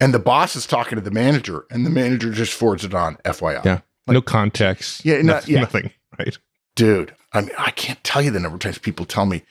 and 0.00 0.12
the 0.12 0.18
boss 0.18 0.56
is 0.56 0.66
talking 0.66 0.96
to 0.96 1.02
the 1.02 1.10
manager, 1.10 1.66
and 1.70 1.86
the 1.86 1.90
manager 1.90 2.32
just 2.32 2.52
forwards 2.52 2.84
it 2.84 2.94
on. 2.94 3.16
FYI, 3.24 3.64
yeah, 3.64 3.80
like, 4.06 4.14
no 4.14 4.22
context. 4.22 5.04
Yeah, 5.04 5.22
not, 5.22 5.46
yeah, 5.46 5.60
nothing. 5.60 5.90
Right, 6.18 6.36
dude. 6.74 7.14
I 7.32 7.42
mean, 7.42 7.50
I 7.58 7.70
can't 7.72 8.02
tell 8.02 8.22
you 8.22 8.30
the 8.30 8.40
number 8.40 8.56
of 8.56 8.62
times 8.62 8.78
people 8.78 9.04
tell 9.04 9.26
me, 9.26 9.42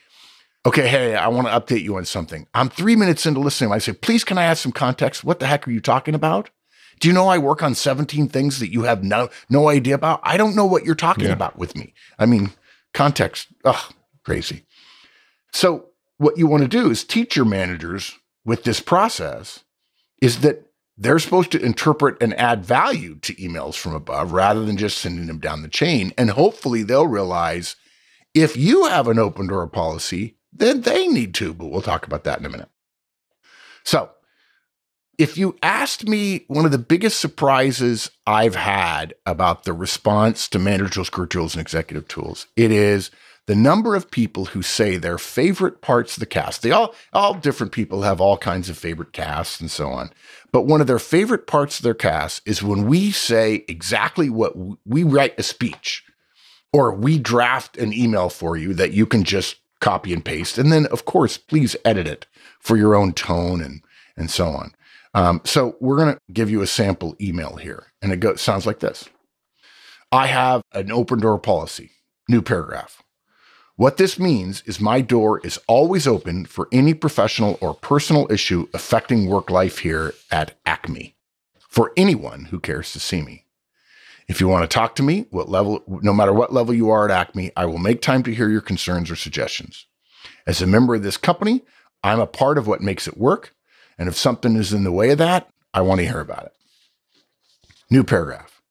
okay, 0.66 0.88
hey, 0.88 1.16
I 1.16 1.28
want 1.28 1.48
to 1.48 1.54
update 1.54 1.84
you 1.84 1.98
on 1.98 2.06
something. 2.06 2.48
I'm 2.54 2.70
three 2.70 2.96
minutes 2.96 3.26
into 3.26 3.40
listening. 3.40 3.72
I 3.72 3.78
say, 3.78 3.94
please, 3.94 4.24
can 4.24 4.38
I 4.38 4.44
have 4.44 4.58
some 4.58 4.72
context? 4.72 5.24
What 5.24 5.40
the 5.40 5.48
heck 5.48 5.68
are 5.68 5.72
you 5.72 5.82
talking 5.82 6.16
about? 6.16 6.50
Do 7.00 7.08
you 7.08 7.14
know 7.14 7.28
I 7.28 7.38
work 7.38 7.62
on 7.62 7.76
17 7.76 8.30
things 8.30 8.60
that 8.60 8.72
you 8.72 8.84
have 8.84 9.04
no 9.04 9.30
no 9.50 9.70
idea 9.70 9.96
about? 9.96 10.22
I 10.24 10.38
don't 10.38 10.56
know 10.56 10.66
what 10.66 10.86
you're 10.86 10.96
talking 10.96 11.26
yeah. 11.26 11.34
about 11.34 11.58
with 11.58 11.76
me. 11.76 11.94
I 12.18 12.26
mean, 12.26 12.52
context, 12.94 13.48
ugh, 13.66 13.94
crazy. 14.24 14.66
So 15.52 15.90
what 16.18 16.38
you 16.38 16.48
want 16.48 16.64
to 16.64 16.70
do 16.70 16.90
is 16.90 17.04
teach 17.04 17.36
your 17.36 17.46
managers 17.46 18.18
with 18.46 18.64
this 18.64 18.80
process 18.80 19.64
is 20.22 20.40
that 20.40 20.66
they're 20.98 21.20
supposed 21.20 21.52
to 21.52 21.62
interpret 21.62 22.16
and 22.22 22.34
add 22.40 22.66
value 22.66 23.16
to 23.20 23.36
emails 23.36 23.76
from 23.76 23.94
above 23.94 24.32
rather 24.32 24.64
than 24.64 24.78
just 24.78 24.98
sending 24.98 25.28
them 25.28 25.40
down 25.40 25.62
the 25.62 25.68
chain. 25.68 26.14
And 26.18 26.32
hopefully 26.32 26.84
they'll 26.84 27.08
realize 27.08 27.76
if 28.34 28.56
you 28.56 28.86
have 28.86 29.10
an 29.10 29.20
open 29.20 29.48
door 29.48 29.68
policy, 29.68 30.38
then 30.58 30.82
they 30.82 31.08
need 31.08 31.34
to, 31.36 31.54
but 31.54 31.68
we'll 31.68 31.82
talk 31.82 32.08
about 32.08 32.24
that 32.24 32.40
in 32.40 32.46
a 32.46 32.50
minute. 32.50 32.70
So, 33.84 34.10
if 35.18 35.38
you 35.38 35.58
asked 35.64 36.08
me 36.08 36.44
one 36.48 36.66
of 36.66 36.72
the 36.72 36.78
biggest 36.78 37.20
surprises 37.20 38.12
I've 38.28 38.56
had 38.56 39.14
about 39.26 39.64
the 39.64 39.74
response 39.74 40.50
to 40.50 40.60
managerial 40.60 41.28
tools 41.28 41.56
and 41.56 41.62
executive 41.62 42.08
tools, 42.08 42.48
it 42.56 42.72
is 42.72 43.12
the 43.48 43.56
number 43.56 43.96
of 43.96 44.10
people 44.10 44.46
who 44.46 44.62
say 44.62 44.98
their 44.98 45.18
favorite 45.18 45.82
parts 45.82 46.16
of 46.16 46.20
the 46.20 46.26
cast. 46.26 46.64
They 46.64 46.72
all, 46.72 46.96
all 47.14 47.36
different 47.36 47.72
people 47.72 48.02
have 48.02 48.20
all 48.20 48.38
kinds 48.38 48.70
of 48.70 48.78
favorite 48.78 49.14
casts 49.14 49.62
and 49.62 49.70
so 49.70 49.90
on. 49.90 50.12
But 50.52 50.64
one 50.64 50.82
of 50.82 50.88
their 50.88 51.00
favorite 51.00 51.46
parts 51.48 51.78
of 51.78 51.84
their 51.84 51.94
cast 51.94 52.42
is 52.46 52.64
when 52.64 52.88
we 52.88 53.12
say 53.12 53.64
exactly 53.68 54.30
what 54.30 54.54
we 54.86 55.04
write 55.04 55.36
a 55.38 55.44
speech 55.44 56.04
or 56.74 56.94
we 56.94 57.20
draft 57.20 57.78
an 57.78 57.94
email 57.94 58.30
for 58.30 58.58
you 58.58 58.74
that 58.74 58.94
you 58.94 59.06
can 59.06 59.24
just 59.24 59.58
copy 59.82 60.14
and 60.14 60.24
paste. 60.24 60.58
And 60.58 60.72
then, 60.72 60.86
of 60.88 61.06
course, 61.06 61.38
please 61.38 61.76
edit 61.86 62.08
it 62.08 62.26
for 62.60 62.78
your 62.78 62.96
own 62.96 63.14
tone 63.14 63.62
and, 63.62 63.82
and 64.18 64.30
so 64.30 64.48
on. 64.48 64.74
Um, 65.14 65.42
so 65.46 65.78
we're 65.80 65.98
going 65.98 66.14
to 66.14 66.20
give 66.34 66.50
you 66.50 66.62
a 66.62 66.68
sample 66.68 67.16
email 67.22 67.56
here. 67.56 67.88
And 68.02 68.12
it 68.12 68.20
goes, 68.20 68.42
sounds 68.42 68.66
like 68.66 68.80
this. 68.80 69.10
I 70.12 70.28
have 70.28 70.62
an 70.74 70.92
open 70.92 71.20
door 71.20 71.40
policy, 71.40 71.92
new 72.28 72.42
paragraph. 72.42 73.02
What 73.78 73.98
this 73.98 74.18
means 74.18 74.64
is 74.66 74.80
my 74.80 75.02
door 75.02 75.42
is 75.44 75.60
always 75.68 76.08
open 76.08 76.46
for 76.46 76.70
any 76.72 76.94
professional 76.94 77.58
or 77.60 77.74
personal 77.74 78.32
issue 78.32 78.68
affecting 78.74 79.28
work 79.28 79.50
life 79.50 79.80
here 79.80 80.14
at 80.32 80.58
Acme 80.66 81.16
for 81.68 81.92
anyone 81.98 82.46
who 82.46 82.60
cares 82.60 82.94
to 82.94 83.00
see 83.00 83.22
me. 83.22 83.45
If 84.28 84.42
you 84.42 84.48
want 84.48 84.70
to 84.70 84.74
talk 84.74 84.96
to 84.96 85.04
me, 85.04 85.28
what 85.30 85.50
level, 85.50 85.84
no 85.88 86.14
matter 86.14 86.34
what 86.34 86.54
level 86.54 86.74
you 86.74 86.90
are 86.90 87.06
at 87.06 87.12
Acme, 87.12 87.52
I 87.56 87.66
will 87.66 87.78
make 87.78 88.02
time 88.02 88.24
to 88.24 88.34
hear 88.34 88.50
your 88.50 88.62
concerns 88.62 89.12
or 89.12 89.16
suggestions. 89.16 89.86
As 90.48 90.62
a 90.62 90.68
member 90.68 90.96
of 90.96 91.04
this 91.04 91.18
company, 91.18 91.62
I'm 92.04 92.20
a 92.20 92.28
part 92.28 92.58
of 92.58 92.68
what 92.68 92.82
makes 92.82 93.08
it 93.08 93.18
work. 93.18 93.54
And 93.98 94.10
if 94.10 94.16
something 94.16 94.56
is 94.56 94.74
in 94.74 94.84
the 94.84 94.92
way 94.92 95.12
of 95.12 95.20
that, 95.20 95.50
I 95.74 95.82
want 95.82 96.00
to 96.00 96.08
hear 96.08 96.20
about 96.20 96.46
it. 96.46 96.54
New 97.90 98.04
paragraph. 98.04 98.62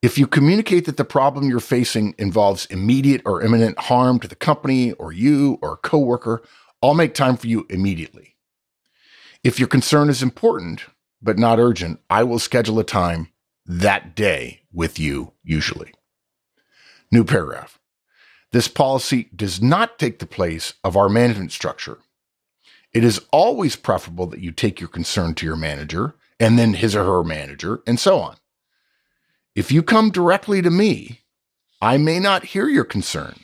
If 0.00 0.18
you 0.18 0.26
communicate 0.26 0.84
that 0.86 0.96
the 0.96 1.04
problem 1.04 1.48
you're 1.48 1.60
facing 1.60 2.14
involves 2.18 2.66
immediate 2.66 3.22
or 3.24 3.42
imminent 3.42 3.78
harm 3.78 4.18
to 4.20 4.28
the 4.28 4.34
company 4.34 4.92
or 4.92 5.12
you 5.12 5.58
or 5.62 5.74
a 5.74 5.78
coworker, 5.78 6.42
I'll 6.82 6.94
make 6.94 7.14
time 7.14 7.36
for 7.36 7.46
you 7.46 7.66
immediately. 7.70 8.36
If 9.42 9.58
your 9.58 9.68
concern 9.68 10.08
is 10.08 10.22
important 10.22 10.84
but 11.22 11.38
not 11.38 11.58
urgent, 11.58 12.00
I 12.10 12.22
will 12.22 12.38
schedule 12.38 12.78
a 12.78 12.84
time 12.84 13.28
that 13.66 14.14
day 14.14 14.62
with 14.72 14.98
you, 14.98 15.32
usually. 15.42 15.92
New 17.10 17.24
paragraph. 17.24 17.78
This 18.52 18.68
policy 18.68 19.30
does 19.34 19.60
not 19.60 19.98
take 19.98 20.18
the 20.18 20.26
place 20.26 20.74
of 20.84 20.96
our 20.96 21.08
management 21.08 21.52
structure. 21.52 21.98
It 22.92 23.02
is 23.02 23.20
always 23.32 23.74
preferable 23.74 24.26
that 24.28 24.40
you 24.40 24.52
take 24.52 24.80
your 24.80 24.88
concern 24.88 25.34
to 25.34 25.46
your 25.46 25.56
manager 25.56 26.14
and 26.38 26.58
then 26.58 26.74
his 26.74 26.94
or 26.94 27.04
her 27.04 27.24
manager 27.24 27.82
and 27.86 27.98
so 27.98 28.20
on. 28.20 28.36
If 29.54 29.72
you 29.72 29.82
come 29.82 30.10
directly 30.10 30.62
to 30.62 30.70
me, 30.70 31.20
I 31.80 31.96
may 31.98 32.18
not 32.18 32.44
hear 32.44 32.68
your 32.68 32.84
concern, 32.84 33.40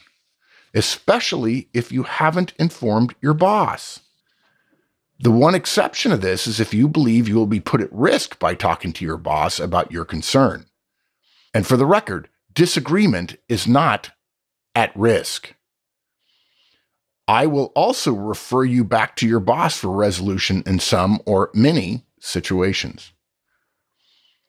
especially 0.75 1.69
if 1.75 1.93
you 1.93 2.05
haven't 2.05 2.53
informed 2.59 3.15
your 3.21 3.35
boss. 3.35 4.01
The 5.23 5.31
one 5.31 5.55
exception 5.55 6.13
of 6.13 6.23
this 6.23 6.47
is 6.47 6.61
if 6.61 6.73
you 6.73 6.89
believe 6.89 7.29
you 7.29 7.35
will 7.35 7.47
be 7.47 7.61
put 7.61 7.83
at 7.83 7.93
risk 7.93 8.39
by 8.39 8.55
talking 8.55 8.91
to 8.95 9.05
your 9.05 9.19
boss 9.19 9.61
about 9.61 9.93
your 9.93 10.07
concern. 10.07 10.65
And 11.53 11.67
for 11.67 11.77
the 11.77 11.85
record, 11.85 12.31
disagreement 12.55 13.37
is 13.47 13.69
not 13.69 14.13
at 14.75 14.97
risk. 14.97 15.55
I 17.29 17.45
will 17.45 17.67
also 17.77 18.15
refer 18.15 18.65
you 18.65 18.83
back 18.83 19.15
to 19.17 19.29
your 19.29 19.41
boss 19.41 19.77
for 19.77 19.91
resolution 19.91 20.63
in 20.65 20.79
some 20.79 21.21
or 21.27 21.51
many 21.53 22.07
situations. 22.19 23.13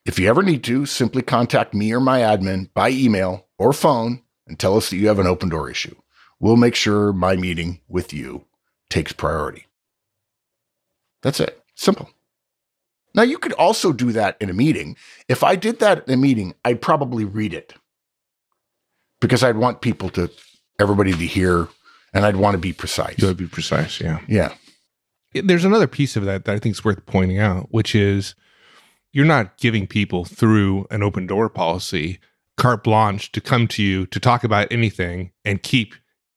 If 0.05 0.19
you 0.19 0.29
ever 0.29 0.41
need 0.41 0.63
to, 0.63 0.85
simply 0.85 1.21
contact 1.21 1.73
me 1.73 1.91
or 1.91 1.99
my 1.99 2.21
admin 2.21 2.69
by 2.73 2.91
email 2.91 3.45
or 3.57 3.73
phone 3.73 4.21
and 4.47 4.57
tell 4.57 4.77
us 4.77 4.89
that 4.89 4.95
you 4.95 5.09
have 5.09 5.19
an 5.19 5.27
open 5.27 5.49
door 5.49 5.69
issue. 5.69 5.95
We'll 6.39 6.55
make 6.55 6.75
sure 6.75 7.11
my 7.11 7.35
meeting 7.35 7.81
with 7.89 8.13
you 8.13 8.45
takes 8.89 9.11
priority. 9.11 9.65
That's 11.21 11.39
it. 11.39 11.61
Simple. 11.75 12.09
Now, 13.13 13.23
you 13.23 13.37
could 13.37 13.53
also 13.53 13.91
do 13.91 14.11
that 14.13 14.37
in 14.39 14.49
a 14.49 14.53
meeting. 14.53 14.95
If 15.27 15.43
I 15.43 15.55
did 15.55 15.79
that 15.79 16.07
in 16.07 16.13
a 16.13 16.17
meeting, 16.17 16.53
I'd 16.63 16.81
probably 16.81 17.25
read 17.25 17.53
it 17.53 17.73
because 19.19 19.43
I'd 19.43 19.57
want 19.57 19.81
people 19.81 20.09
to, 20.11 20.31
everybody 20.79 21.11
to 21.11 21.25
hear, 21.25 21.67
and 22.13 22.25
I'd 22.25 22.37
want 22.37 22.53
to 22.53 22.57
be 22.57 22.73
precise. 22.73 23.15
You 23.17 23.27
would 23.27 23.37
be 23.37 23.47
precise, 23.47 23.99
yeah. 23.99 24.19
Yeah. 24.27 24.53
There's 25.33 25.65
another 25.65 25.87
piece 25.87 26.15
of 26.15 26.25
that 26.25 26.45
that 26.45 26.55
I 26.55 26.59
think 26.59 26.75
is 26.75 26.85
worth 26.85 27.05
pointing 27.05 27.39
out, 27.39 27.67
which 27.71 27.95
is 27.95 28.35
you're 29.13 29.25
not 29.25 29.57
giving 29.57 29.87
people 29.87 30.25
through 30.25 30.87
an 30.89 31.03
open 31.03 31.27
door 31.27 31.49
policy 31.49 32.19
carte 32.57 32.83
blanche 32.83 33.31
to 33.31 33.41
come 33.41 33.67
to 33.67 33.81
you 33.81 34.05
to 34.07 34.19
talk 34.19 34.43
about 34.43 34.71
anything 34.71 35.31
and 35.45 35.63
keep 35.63 35.95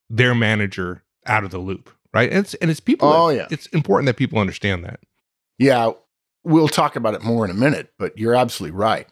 their 0.09 0.35
manager 0.35 1.03
out 1.27 1.45
of 1.45 1.51
the 1.51 1.59
loop, 1.59 1.91
right? 2.15 2.31
And 2.31 2.41
it's 2.41 2.55
and 2.55 2.71
it's 2.71 2.81
people. 2.81 3.13
Oh 3.13 3.29
that, 3.29 3.37
yeah, 3.37 3.47
it's 3.51 3.67
important 3.67 4.07
that 4.07 4.17
people 4.17 4.39
understand 4.39 4.85
that. 4.85 5.01
Yeah, 5.59 5.93
we'll 6.45 6.69
talk 6.69 6.97
about 6.97 7.15
it 7.15 7.23
more 7.23 7.45
in 7.45 7.51
a 7.51 7.55
minute, 7.55 7.93
but 7.99 8.17
you're 8.17 8.35
absolutely 8.35 8.77
right. 8.77 9.09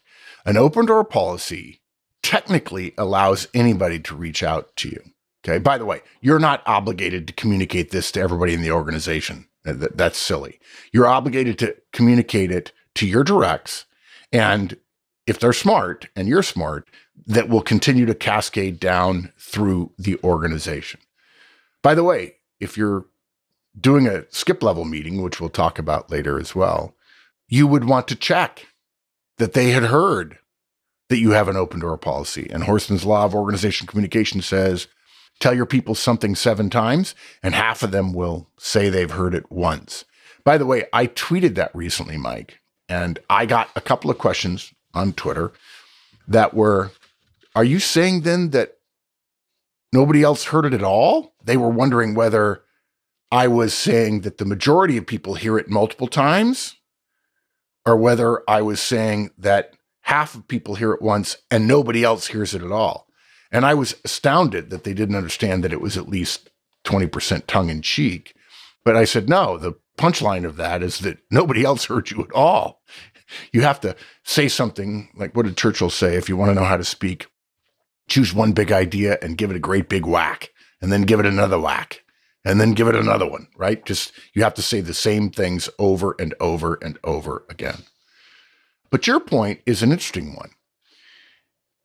An 0.46 0.56
open 0.56 0.86
door 0.86 1.04
policy 1.04 1.80
technically 2.22 2.94
allows 2.96 3.48
anybody 3.52 3.98
to 4.00 4.16
reach 4.16 4.42
out 4.42 4.74
to 4.76 4.88
you. 4.88 5.02
Okay. 5.44 5.58
By 5.58 5.76
the 5.76 5.84
way, 5.84 6.02
you're 6.20 6.38
not 6.38 6.62
obligated 6.66 7.26
to 7.26 7.32
communicate 7.32 7.90
this 7.90 8.12
to 8.12 8.20
everybody 8.20 8.54
in 8.54 8.62
the 8.62 8.70
organization. 8.70 9.48
That's 9.64 10.18
silly. 10.18 10.60
You're 10.92 11.06
obligated 11.06 11.58
to 11.60 11.76
communicate 11.92 12.50
it 12.50 12.72
to 12.96 13.06
your 13.06 13.24
directs. 13.24 13.86
And 14.32 14.76
if 15.26 15.38
they're 15.38 15.52
smart 15.52 16.08
and 16.16 16.28
you're 16.28 16.42
smart, 16.42 16.88
that 17.26 17.48
will 17.48 17.62
continue 17.62 18.06
to 18.06 18.14
cascade 18.14 18.80
down 18.80 19.32
through 19.38 19.92
the 19.98 20.18
organization. 20.24 21.00
By 21.82 21.94
the 21.94 22.04
way, 22.04 22.36
if 22.62 22.79
you're 22.79 23.07
doing 23.79 24.07
a 24.07 24.25
skip 24.31 24.62
level 24.62 24.85
meeting, 24.85 25.22
which 25.22 25.40
we'll 25.40 25.51
talk 25.51 25.79
about 25.79 26.11
later 26.11 26.38
as 26.38 26.55
well, 26.55 26.94
you 27.48 27.66
would 27.66 27.85
want 27.85 28.09
to 28.09 28.16
check 28.16 28.66
that 29.38 29.53
they 29.53 29.70
had 29.70 29.85
heard 29.85 30.38
that 31.09 31.18
you 31.18 31.33
have 31.33 31.48
an 31.48 31.57
open 31.57 31.81
door 31.81 31.98
policy. 31.98 32.48
And 32.51 32.62
Horstman's 32.62 33.05
Law 33.05 33.25
of 33.25 33.35
Organization 33.35 33.87
Communication 33.87 34.40
says 34.40 34.88
tell 35.40 35.55
your 35.55 35.66
people 35.66 35.94
something 35.94 36.35
seven 36.35 36.70
times, 36.70 37.14
and 37.42 37.55
half 37.55 37.83
of 37.83 37.90
them 37.90 38.12
will 38.12 38.48
say 38.59 38.88
they've 38.88 39.11
heard 39.11 39.35
it 39.35 39.51
once. 39.51 40.05
By 40.44 40.57
the 40.57 40.66
way, 40.66 40.85
I 40.92 41.09
tweeted 41.09 41.55
that 41.57 41.75
recently, 41.75 42.16
Mike, 42.16 42.61
and 42.88 43.18
I 43.29 43.46
got 43.46 43.68
a 43.75 43.81
couple 43.81 44.11
of 44.11 44.18
questions 44.18 44.72
on 44.94 45.12
Twitter 45.12 45.53
that 46.29 46.55
were 46.55 46.92
Are 47.55 47.64
you 47.64 47.81
saying 47.81 48.22
then 48.22 48.51
that 48.51 48.79
nobody 49.92 50.22
else 50.22 50.44
heard 50.44 50.64
it 50.64 50.75
at 50.75 50.83
all? 50.83 51.31
They 51.44 51.57
were 51.57 51.70
wondering 51.70 52.14
whether 52.14 52.62
I 53.31 53.48
was 53.48 53.74
saying 53.74 54.20
that 54.22 54.38
the 54.38 54.44
majority 54.44 54.96
of 54.96 55.07
people 55.07 55.35
hear 55.35 55.59
it 55.59 55.70
multiple 55.70 56.09
times 56.09 56.76
or 57.87 57.96
whether 57.96 58.42
I 58.48 58.62
was 58.62 58.81
saying 58.81 59.31
that 59.38 59.72
half 60.02 60.35
of 60.35 60.48
people 60.48 60.74
hear 60.74 60.92
it 60.92 61.02
once 61.02 61.37
and 61.50 61.66
nobody 61.66 62.05
else 62.05 62.28
hears 62.28 62.55
it 62.55 62.62
at 62.62 62.72
all. 62.72 63.09
And 63.50 63.64
I 63.64 63.74
was 63.74 63.96
astounded 64.05 64.70
that 64.70 64.85
they 64.85 64.94
didn't 64.94 65.16
understand 65.16 65.62
that 65.64 65.72
it 65.72 65.81
was 65.81 65.96
at 65.96 66.09
least 66.09 66.50
20% 66.85 67.46
tongue 67.46 67.70
in 67.70 67.83
cheek. 67.83 68.35
But 68.85 68.96
I 68.96 69.05
said, 69.05 69.28
no, 69.28 69.59
the 69.59 69.74
punchline 69.98 70.44
of 70.44 70.57
that 70.57 70.83
is 70.83 71.00
that 71.00 71.18
nobody 71.31 71.64
else 71.64 71.85
heard 71.85 72.11
you 72.11 72.22
at 72.22 72.33
all. 72.33 72.83
You 73.52 73.62
have 73.62 73.81
to 73.81 73.96
say 74.24 74.48
something 74.48 75.09
like 75.16 75.35
what 75.35 75.46
did 75.46 75.57
Churchill 75.57 75.90
say? 75.90 76.16
If 76.16 76.28
you 76.28 76.37
want 76.37 76.50
to 76.50 76.55
know 76.55 76.66
how 76.66 76.76
to 76.76 76.85
speak, 76.85 77.26
choose 78.09 78.35
one 78.35 78.52
big 78.52 78.72
idea 78.72 79.18
and 79.22 79.38
give 79.38 79.50
it 79.50 79.57
a 79.57 79.61
great 79.61 79.88
big 79.88 80.05
whack, 80.05 80.50
and 80.82 80.92
then 80.92 81.02
give 81.02 81.20
it 81.20 81.26
another 81.26 81.58
whack, 81.58 82.02
and 82.44 82.60
then 82.60 82.72
give 82.72 82.88
it 82.88 82.96
another 82.96 83.26
one, 83.26 83.46
right? 83.56 83.86
Just 83.86 84.12
you 84.34 84.42
have 84.42 84.54
to 84.54 84.62
say 84.62 84.80
the 84.80 84.92
same 84.92 85.30
things 85.30 85.70
over 85.78 86.14
and 86.18 86.34
over 86.40 86.78
and 86.82 86.98
over 87.04 87.44
again. 87.48 87.84
But 88.90 89.06
your 89.06 89.20
point 89.20 89.60
is 89.64 89.82
an 89.82 89.92
interesting 89.92 90.34
one. 90.34 90.50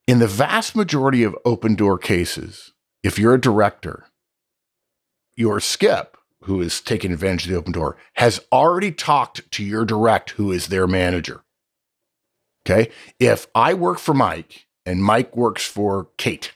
In 0.07 0.19
the 0.19 0.27
vast 0.27 0.75
majority 0.75 1.23
of 1.23 1.38
open 1.45 1.75
door 1.75 1.97
cases, 1.97 2.73
if 3.03 3.19
you're 3.19 3.36
a 3.36 3.41
director, 3.41 4.07
your 5.36 5.60
skip, 5.60 6.17
who 6.43 6.62
is 6.62 6.81
taking 6.81 7.12
advantage 7.12 7.45
of 7.45 7.51
the 7.51 7.57
open 7.57 7.71
door, 7.73 7.97
has 8.13 8.39
already 8.51 8.91
talked 8.91 9.49
to 9.51 9.63
your 9.63 9.86
direct, 9.86 10.31
who 10.31 10.51
is 10.51 10.67
their 10.67 10.88
manager. 10.88 11.43
Okay. 12.65 12.89
If 13.19 13.47
I 13.53 13.73
work 13.73 13.99
for 13.99 14.13
Mike 14.13 14.65
and 14.86 15.03
Mike 15.03 15.36
works 15.36 15.65
for 15.65 16.10
Kate, 16.17 16.53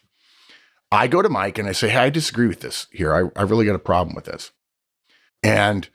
I 0.91 1.08
go 1.08 1.21
to 1.21 1.30
Mike 1.30 1.58
and 1.58 1.67
I 1.67 1.71
say, 1.71 1.89
Hey, 1.89 1.97
I 1.97 2.10
disagree 2.10 2.47
with 2.47 2.62
this 2.62 2.88
here. 2.91 3.13
I, 3.13 3.39
I 3.39 3.43
really 3.43 3.65
got 3.65 3.75
a 3.75 3.80
problem 3.80 4.15
with 4.15 4.25
this. 4.25 4.51
And 5.43 5.89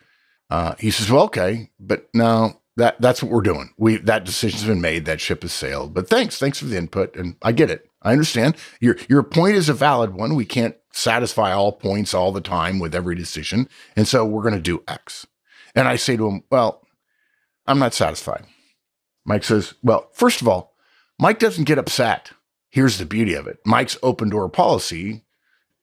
uh, 0.50 0.74
he 0.78 0.90
says, 0.90 1.10
Well, 1.10 1.24
okay, 1.24 1.70
but 1.78 2.08
no, 2.14 2.60
that 2.76 3.00
that's 3.00 3.22
what 3.22 3.32
we're 3.32 3.40
doing. 3.40 3.70
We 3.78 3.96
that 3.98 4.24
decision's 4.24 4.64
been 4.64 4.80
made. 4.80 5.06
That 5.06 5.20
ship 5.20 5.42
has 5.42 5.52
sailed. 5.52 5.94
But 5.94 6.08
thanks, 6.08 6.38
thanks 6.38 6.58
for 6.58 6.66
the 6.66 6.76
input, 6.76 7.16
and 7.16 7.36
I 7.42 7.52
get 7.52 7.70
it. 7.70 7.90
I 8.02 8.12
understand 8.12 8.56
your 8.80 8.96
your 9.08 9.22
point 9.22 9.56
is 9.56 9.68
a 9.68 9.74
valid 9.74 10.14
one. 10.14 10.34
We 10.34 10.44
can't 10.44 10.76
satisfy 10.92 11.52
all 11.52 11.72
points 11.72 12.14
all 12.14 12.32
the 12.32 12.40
time 12.40 12.78
with 12.78 12.94
every 12.94 13.14
decision, 13.14 13.68
and 13.96 14.06
so 14.06 14.24
we're 14.24 14.42
going 14.42 14.54
to 14.54 14.60
do 14.60 14.84
X. 14.86 15.26
And 15.74 15.88
I 15.88 15.96
say 15.96 16.16
to 16.16 16.28
him, 16.28 16.42
"Well, 16.50 16.86
I'm 17.66 17.78
not 17.78 17.94
satisfied." 17.94 18.44
Mike 19.24 19.44
says, 19.44 19.74
"Well, 19.82 20.10
first 20.12 20.42
of 20.42 20.48
all, 20.48 20.74
Mike 21.18 21.38
doesn't 21.38 21.64
get 21.64 21.78
upset. 21.78 22.30
Here's 22.76 22.98
the 22.98 23.06
beauty 23.06 23.34
of 23.34 23.46
it: 23.46 23.58
Mike's 23.64 23.98
open 24.02 24.28
door 24.28 24.48
policy, 24.48 25.22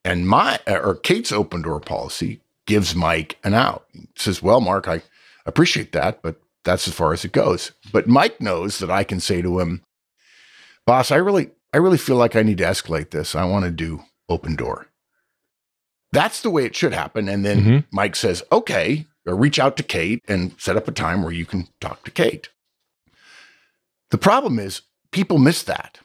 and 0.06 0.28
my 0.28 0.60
or 0.68 0.96
Kate's 0.96 1.32
open 1.32 1.62
door 1.62 1.80
policy 1.80 2.40
gives 2.66 2.96
Mike 2.96 3.38
an 3.44 3.54
out. 3.54 3.86
He 3.92 4.08
says, 4.16 4.42
"Well, 4.42 4.62
Mark, 4.62 4.88
I." 4.88 5.02
appreciate 5.46 5.92
that, 5.92 6.22
but 6.22 6.42
that's 6.64 6.88
as 6.88 6.94
far 6.94 7.14
as 7.14 7.26
it 7.26 7.32
goes. 7.32 7.72
But 7.92 8.08
Mike 8.08 8.40
knows 8.40 8.80
that 8.80 8.92
I 8.92 9.04
can 9.04 9.20
say 9.20 9.42
to 9.42 9.60
him, 9.60 9.84
boss, 10.86 11.12
I 11.12 11.18
really, 11.18 11.52
I 11.74 11.78
really 11.78 11.98
feel 11.98 12.16
like 12.16 12.36
I 12.36 12.44
need 12.44 12.58
to 12.60 12.64
escalate 12.64 13.12
this. 13.12 13.36
I 13.36 13.46
want 13.46 13.66
to 13.66 13.72
do 13.72 14.04
open 14.30 14.56
door. 14.56 14.88
That's 16.12 16.42
the 16.42 16.50
way 16.50 16.66
it 16.66 16.76
should 16.76 16.94
happen. 16.94 17.28
And 17.28 17.44
then 17.44 17.60
mm-hmm. 17.60 17.78
Mike 17.92 18.16
says, 18.16 18.44
okay, 18.52 19.08
reach 19.26 19.60
out 19.60 19.78
to 19.78 19.84
Kate 19.84 20.24
and 20.28 20.56
set 20.60 20.78
up 20.78 20.88
a 20.88 20.92
time 20.92 21.24
where 21.24 21.32
you 21.32 21.46
can 21.46 21.68
talk 21.82 22.04
to 22.04 22.12
Kate. 22.12 22.50
The 24.12 24.18
problem 24.18 24.60
is 24.60 24.84
people 25.12 25.40
miss 25.40 25.64
that. 25.64 26.00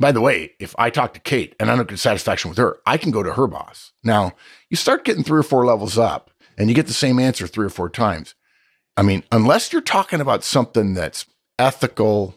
By 0.00 0.12
the 0.12 0.22
way, 0.22 0.52
if 0.58 0.74
I 0.78 0.88
talk 0.88 1.12
to 1.12 1.20
Kate 1.20 1.54
and 1.60 1.70
I 1.70 1.76
don't 1.76 1.86
get 1.88 1.98
satisfaction 1.98 2.48
with 2.48 2.56
her, 2.56 2.78
I 2.86 2.96
can 2.96 3.10
go 3.10 3.22
to 3.22 3.34
her 3.34 3.46
boss. 3.46 3.92
Now, 4.02 4.32
you 4.70 4.76
start 4.76 5.04
getting 5.04 5.22
three 5.22 5.38
or 5.38 5.44
four 5.44 5.66
levels 5.66 5.98
up 5.98 6.30
and 6.56 6.70
you 6.70 6.74
get 6.74 6.86
the 6.86 6.94
same 6.94 7.18
answer 7.18 7.46
three 7.46 7.66
or 7.66 7.70
four 7.70 7.90
times. 7.90 8.34
I 8.96 9.02
mean, 9.02 9.24
unless 9.30 9.72
you're 9.72 9.82
talking 9.82 10.22
about 10.22 10.42
something 10.42 10.94
that's 10.94 11.26
ethical 11.58 12.34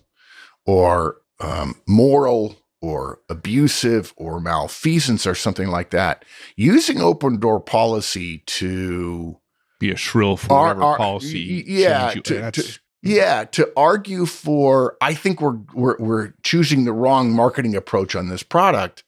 or 0.66 1.18
um, 1.40 1.82
moral 1.88 2.58
or 2.82 3.22
abusive 3.30 4.14
or 4.18 4.42
malfeasance 4.42 5.26
or 5.26 5.34
something 5.34 5.70
like 5.70 5.92
that, 5.92 6.26
using 6.58 7.00
open 7.00 7.40
door 7.40 7.62
policy 7.62 8.40
to 8.46 9.40
be 9.80 9.90
a 9.90 9.96
shrill 9.96 10.36
for 10.36 10.54
our, 10.54 10.98
policy, 10.98 11.64
yeah, 11.66 12.12
to, 12.12 12.52
to, 12.52 12.80
yeah, 13.04 13.44
to 13.52 13.70
argue 13.76 14.26
for, 14.26 14.96
I 15.02 15.14
think 15.14 15.42
we're 15.42 15.60
we're 15.74 15.98
we're 16.00 16.34
choosing 16.42 16.86
the 16.86 16.94
wrong 16.94 17.32
marketing 17.34 17.76
approach 17.76 18.16
on 18.16 18.30
this 18.30 18.44
product. 18.44 19.04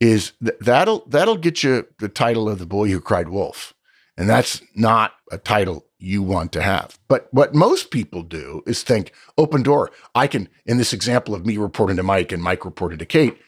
Is 0.00 0.32
th- 0.42 0.58
that'll 0.60 1.04
that'll 1.06 1.36
get 1.36 1.62
you 1.62 1.86
the 1.98 2.08
title 2.08 2.48
of 2.48 2.58
the 2.58 2.66
boy 2.66 2.88
who 2.88 3.00
cried 3.00 3.28
wolf, 3.28 3.74
and 4.16 4.28
that's 4.28 4.62
not 4.74 5.12
a 5.30 5.36
title 5.36 5.86
you 5.98 6.22
want 6.22 6.52
to 6.52 6.62
have. 6.62 6.98
But 7.06 7.28
what 7.32 7.54
most 7.54 7.90
people 7.90 8.22
do 8.22 8.62
is 8.66 8.82
think 8.82 9.12
open 9.36 9.62
door. 9.62 9.90
I 10.14 10.26
can, 10.26 10.48
in 10.66 10.78
this 10.78 10.92
example 10.92 11.34
of 11.34 11.46
me 11.46 11.58
reporting 11.58 11.98
to 11.98 12.02
Mike 12.02 12.32
and 12.32 12.42
Mike 12.42 12.64
reporting 12.64 12.98
to 12.98 13.06
Kate, 13.06 13.38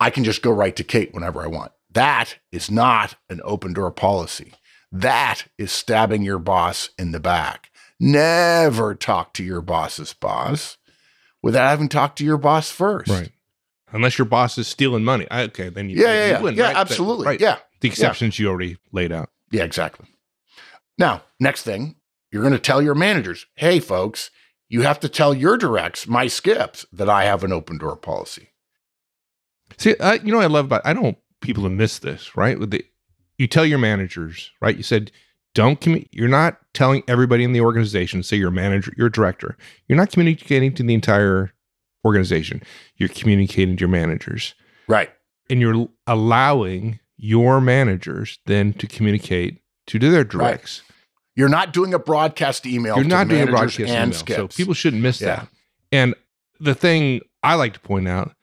I 0.00 0.10
can 0.10 0.24
just 0.24 0.42
go 0.42 0.50
right 0.50 0.74
to 0.74 0.82
Kate 0.82 1.14
whenever 1.14 1.40
I 1.42 1.46
want. 1.46 1.70
That 1.92 2.38
is 2.50 2.70
not 2.70 3.16
an 3.28 3.40
open 3.44 3.74
door 3.74 3.92
policy. 3.92 4.54
That 4.90 5.44
is 5.58 5.70
stabbing 5.70 6.22
your 6.22 6.38
boss 6.38 6.90
in 6.98 7.12
the 7.12 7.20
back. 7.20 7.69
Never 8.00 8.94
talk 8.94 9.34
to 9.34 9.44
your 9.44 9.60
boss's 9.60 10.14
boss 10.14 10.78
without 11.42 11.68
having 11.68 11.88
talked 11.88 12.16
to 12.18 12.24
your 12.24 12.38
boss 12.38 12.70
first. 12.70 13.10
Right. 13.10 13.30
Unless 13.92 14.18
your 14.18 14.24
boss 14.24 14.56
is 14.56 14.66
stealing 14.68 15.04
money. 15.04 15.26
I, 15.30 15.42
okay, 15.44 15.68
then 15.68 15.90
you, 15.90 15.98
Yeah, 15.98 16.06
yeah, 16.12 16.24
you 16.26 16.32
yeah. 16.32 16.40
win, 16.40 16.54
yeah, 16.54 16.64
right? 16.68 16.76
Absolutely. 16.76 17.26
right. 17.26 17.40
Yeah. 17.40 17.58
The 17.80 17.88
exceptions 17.88 18.38
you 18.38 18.48
already 18.48 18.78
laid 18.92 19.12
out. 19.12 19.30
Yeah, 19.50 19.64
exactly. 19.64 20.06
Now, 20.96 21.22
next 21.38 21.62
thing, 21.62 21.96
you're 22.30 22.42
going 22.42 22.52
to 22.54 22.58
tell 22.58 22.80
your 22.80 22.94
managers, 22.94 23.46
hey, 23.56 23.80
folks, 23.80 24.30
you 24.68 24.82
have 24.82 25.00
to 25.00 25.08
tell 25.08 25.34
your 25.34 25.56
directs, 25.56 26.06
my 26.06 26.26
skips, 26.28 26.86
that 26.92 27.08
I 27.08 27.24
have 27.24 27.42
an 27.42 27.52
open 27.52 27.78
door 27.78 27.96
policy. 27.96 28.50
See, 29.76 29.96
uh, 29.96 30.18
you 30.22 30.30
know 30.30 30.38
what 30.38 30.44
I 30.44 30.48
love 30.48 30.66
about 30.66 30.82
I 30.84 30.92
don't 30.92 31.02
want 31.02 31.18
people 31.40 31.62
to 31.64 31.68
miss 31.70 31.98
this, 31.98 32.36
right? 32.36 32.58
With 32.58 32.70
the 32.70 32.84
you 33.38 33.46
tell 33.46 33.64
your 33.64 33.78
managers, 33.78 34.50
right? 34.60 34.76
You 34.76 34.82
said 34.82 35.10
don't 35.54 35.80
commu- 35.80 36.06
you're 36.12 36.28
not 36.28 36.58
telling 36.74 37.02
everybody 37.08 37.44
in 37.44 37.52
the 37.52 37.60
organization, 37.60 38.22
say 38.22 38.36
you're 38.36 38.48
a 38.48 38.52
manager, 38.52 38.92
you're 38.96 39.08
a 39.08 39.12
director. 39.12 39.56
You're 39.88 39.96
not 39.98 40.10
communicating 40.10 40.72
to 40.74 40.82
the 40.82 40.94
entire 40.94 41.52
organization. 42.04 42.62
You're 42.96 43.08
communicating 43.08 43.76
to 43.76 43.80
your 43.80 43.88
managers. 43.88 44.54
Right. 44.88 45.10
And 45.48 45.60
you're 45.60 45.88
allowing 46.06 47.00
your 47.16 47.60
managers 47.60 48.38
then 48.46 48.72
to 48.74 48.86
communicate 48.86 49.60
to 49.88 49.98
their 49.98 50.24
directs. 50.24 50.82
You're 51.34 51.48
not 51.48 51.72
doing 51.72 51.92
a 51.94 51.98
broadcast 51.98 52.66
email. 52.66 52.94
You're 52.94 53.04
to 53.04 53.08
not 53.10 53.28
doing 53.28 53.42
a 53.42 53.46
broadcast 53.46 53.80
email. 53.80 54.12
skips. 54.12 54.36
So 54.36 54.48
people 54.62 54.74
shouldn't 54.74 55.02
miss 55.02 55.20
Yeah. 55.20 55.26
that. 55.36 55.48
And 55.92 56.14
the 56.60 56.74
thing 56.74 57.20
I 57.42 57.54
like 57.54 57.72
to 57.74 57.80
point 57.80 58.06
out 58.08 58.34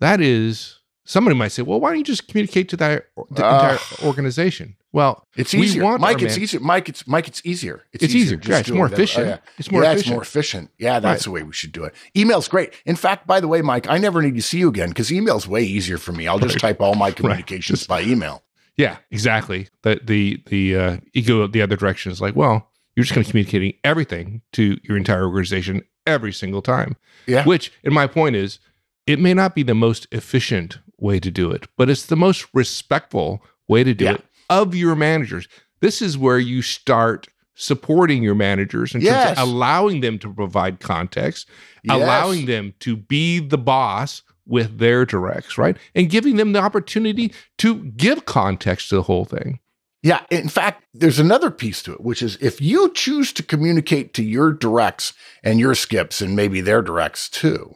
that 0.00 0.20
is 0.20 0.79
somebody 1.10 1.36
might 1.36 1.48
say, 1.48 1.62
well, 1.62 1.80
why 1.80 1.90
don't 1.90 1.98
you 1.98 2.04
just 2.04 2.28
communicate 2.28 2.68
to 2.70 2.76
that 2.76 3.06
the 3.32 3.44
Ah. 3.44 3.72
entire 3.72 3.78
organization? 4.08 4.76
Well, 4.92 5.26
It's 5.36 5.52
we 5.52 5.62
easier, 5.62 5.98
Mike. 5.98 6.20
It's 6.22 6.34
man- 6.36 6.42
easier, 6.42 6.60
Mike. 6.60 6.88
It's 6.88 7.06
Mike. 7.06 7.28
It's 7.28 7.40
easier. 7.44 7.82
it's 7.92 8.04
easier. 8.14 8.36
just 8.36 8.48
Yeah, 8.48 8.58
it's 8.58 8.70
more 8.70 8.88
that. 8.88 8.94
Oh, 8.98 9.02
efficient. 9.02 9.26
yeah. 9.26 9.36
It's 9.58 9.70
more 9.70 9.82
yeah, 9.82 9.90
efficient. 9.90 10.06
it's 10.06 10.12
more 10.14 10.22
efficient. 10.22 10.70
Yeah, 10.78 10.98
that's 11.00 11.04
Right. 11.04 11.24
the 11.24 11.30
way 11.30 11.42
we 11.44 11.52
should 11.52 11.72
do 11.72 11.84
it. 11.84 11.94
Email's 12.16 12.48
great. 12.48 12.72
In 12.84 12.96
fact, 12.96 13.26
by 13.26 13.38
the 13.40 13.46
way, 13.48 13.62
Mike, 13.62 13.88
I 13.88 13.98
never 13.98 14.20
need 14.22 14.34
to 14.34 14.42
see 14.42 14.58
you 14.58 14.68
again 14.68 14.88
because 14.88 15.12
email's 15.12 15.46
way 15.46 15.62
easier 15.62 15.98
for 15.98 16.12
me. 16.12 16.26
I'll 16.26 16.38
just 16.40 16.54
Right. 16.56 16.70
type 16.70 16.80
all 16.80 16.94
my 16.94 17.10
communications 17.18 17.86
by 17.86 18.02
email. 18.02 18.42
Yeah, 18.76 18.96
exactly. 19.10 19.68
The 19.82 20.00
the 20.02 20.42
the 20.46 20.76
uh, 20.76 20.96
ego 21.12 21.46
the 21.46 21.62
other 21.62 21.76
direction 21.76 22.10
is 22.10 22.20
like, 22.20 22.34
well, 22.34 22.68
you're 22.96 23.04
just 23.04 23.14
going 23.14 23.24
to 23.24 23.30
communicating 23.30 23.74
everything 23.84 24.42
to 24.54 24.78
your 24.82 24.96
entire 24.96 25.24
organization 25.24 25.82
every 26.06 26.32
single 26.32 26.62
time. 26.62 26.96
Yeah. 27.26 27.44
Which, 27.44 27.72
in 27.84 27.92
my 27.94 28.06
point, 28.08 28.34
is 28.36 28.58
it 29.06 29.18
may 29.20 29.34
not 29.34 29.54
be 29.54 29.62
the 29.62 29.74
most 29.74 30.06
efficient 30.10 30.78
way 31.00 31.18
to 31.20 31.30
do 31.30 31.50
it, 31.50 31.66
but 31.76 31.88
it's 31.90 32.06
the 32.06 32.16
most 32.16 32.46
respectful 32.54 33.42
way 33.68 33.84
to 33.84 33.94
do 33.94 34.04
Yeah. 34.04 34.12
it 34.14 34.24
of 34.48 34.74
your 34.74 34.94
managers. 34.96 35.46
This 35.80 36.02
is 36.02 36.18
where 36.18 36.38
you 36.38 36.62
start 36.62 37.26
supporting 37.54 38.22
your 38.22 38.34
managers 38.34 38.94
and 38.94 39.02
Yes. 39.02 39.38
allowing 39.38 40.00
them 40.00 40.18
to 40.18 40.32
provide 40.32 40.80
context, 40.80 41.48
Yes. 41.84 41.94
allowing 41.96 42.46
them 42.46 42.74
to 42.80 42.96
be 42.96 43.38
the 43.38 43.58
boss 43.58 44.22
with 44.46 44.78
their 44.78 45.04
directs, 45.04 45.56
right? 45.58 45.76
And 45.94 46.10
giving 46.10 46.36
them 46.36 46.52
the 46.52 46.60
opportunity 46.60 47.32
to 47.58 47.84
give 47.96 48.24
context 48.24 48.88
to 48.88 48.96
the 48.96 49.02
whole 49.02 49.24
thing. 49.24 49.60
Yeah. 50.02 50.22
In 50.30 50.48
fact, 50.48 50.84
there's 50.94 51.18
another 51.18 51.50
piece 51.50 51.82
to 51.82 51.92
it, 51.92 52.00
which 52.00 52.22
is 52.22 52.38
if 52.40 52.60
you 52.60 52.90
choose 52.94 53.32
to 53.34 53.42
communicate 53.42 54.14
to 54.14 54.24
your 54.24 54.52
directs 54.52 55.12
and 55.44 55.60
your 55.60 55.74
skips 55.74 56.22
and 56.22 56.34
maybe 56.34 56.62
their 56.62 56.80
directs 56.80 57.28
too, 57.28 57.74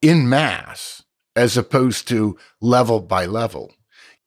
in 0.00 0.28
mass, 0.28 1.02
as 1.36 1.56
opposed 1.56 2.08
to 2.08 2.36
level 2.60 3.00
by 3.00 3.26
level, 3.26 3.72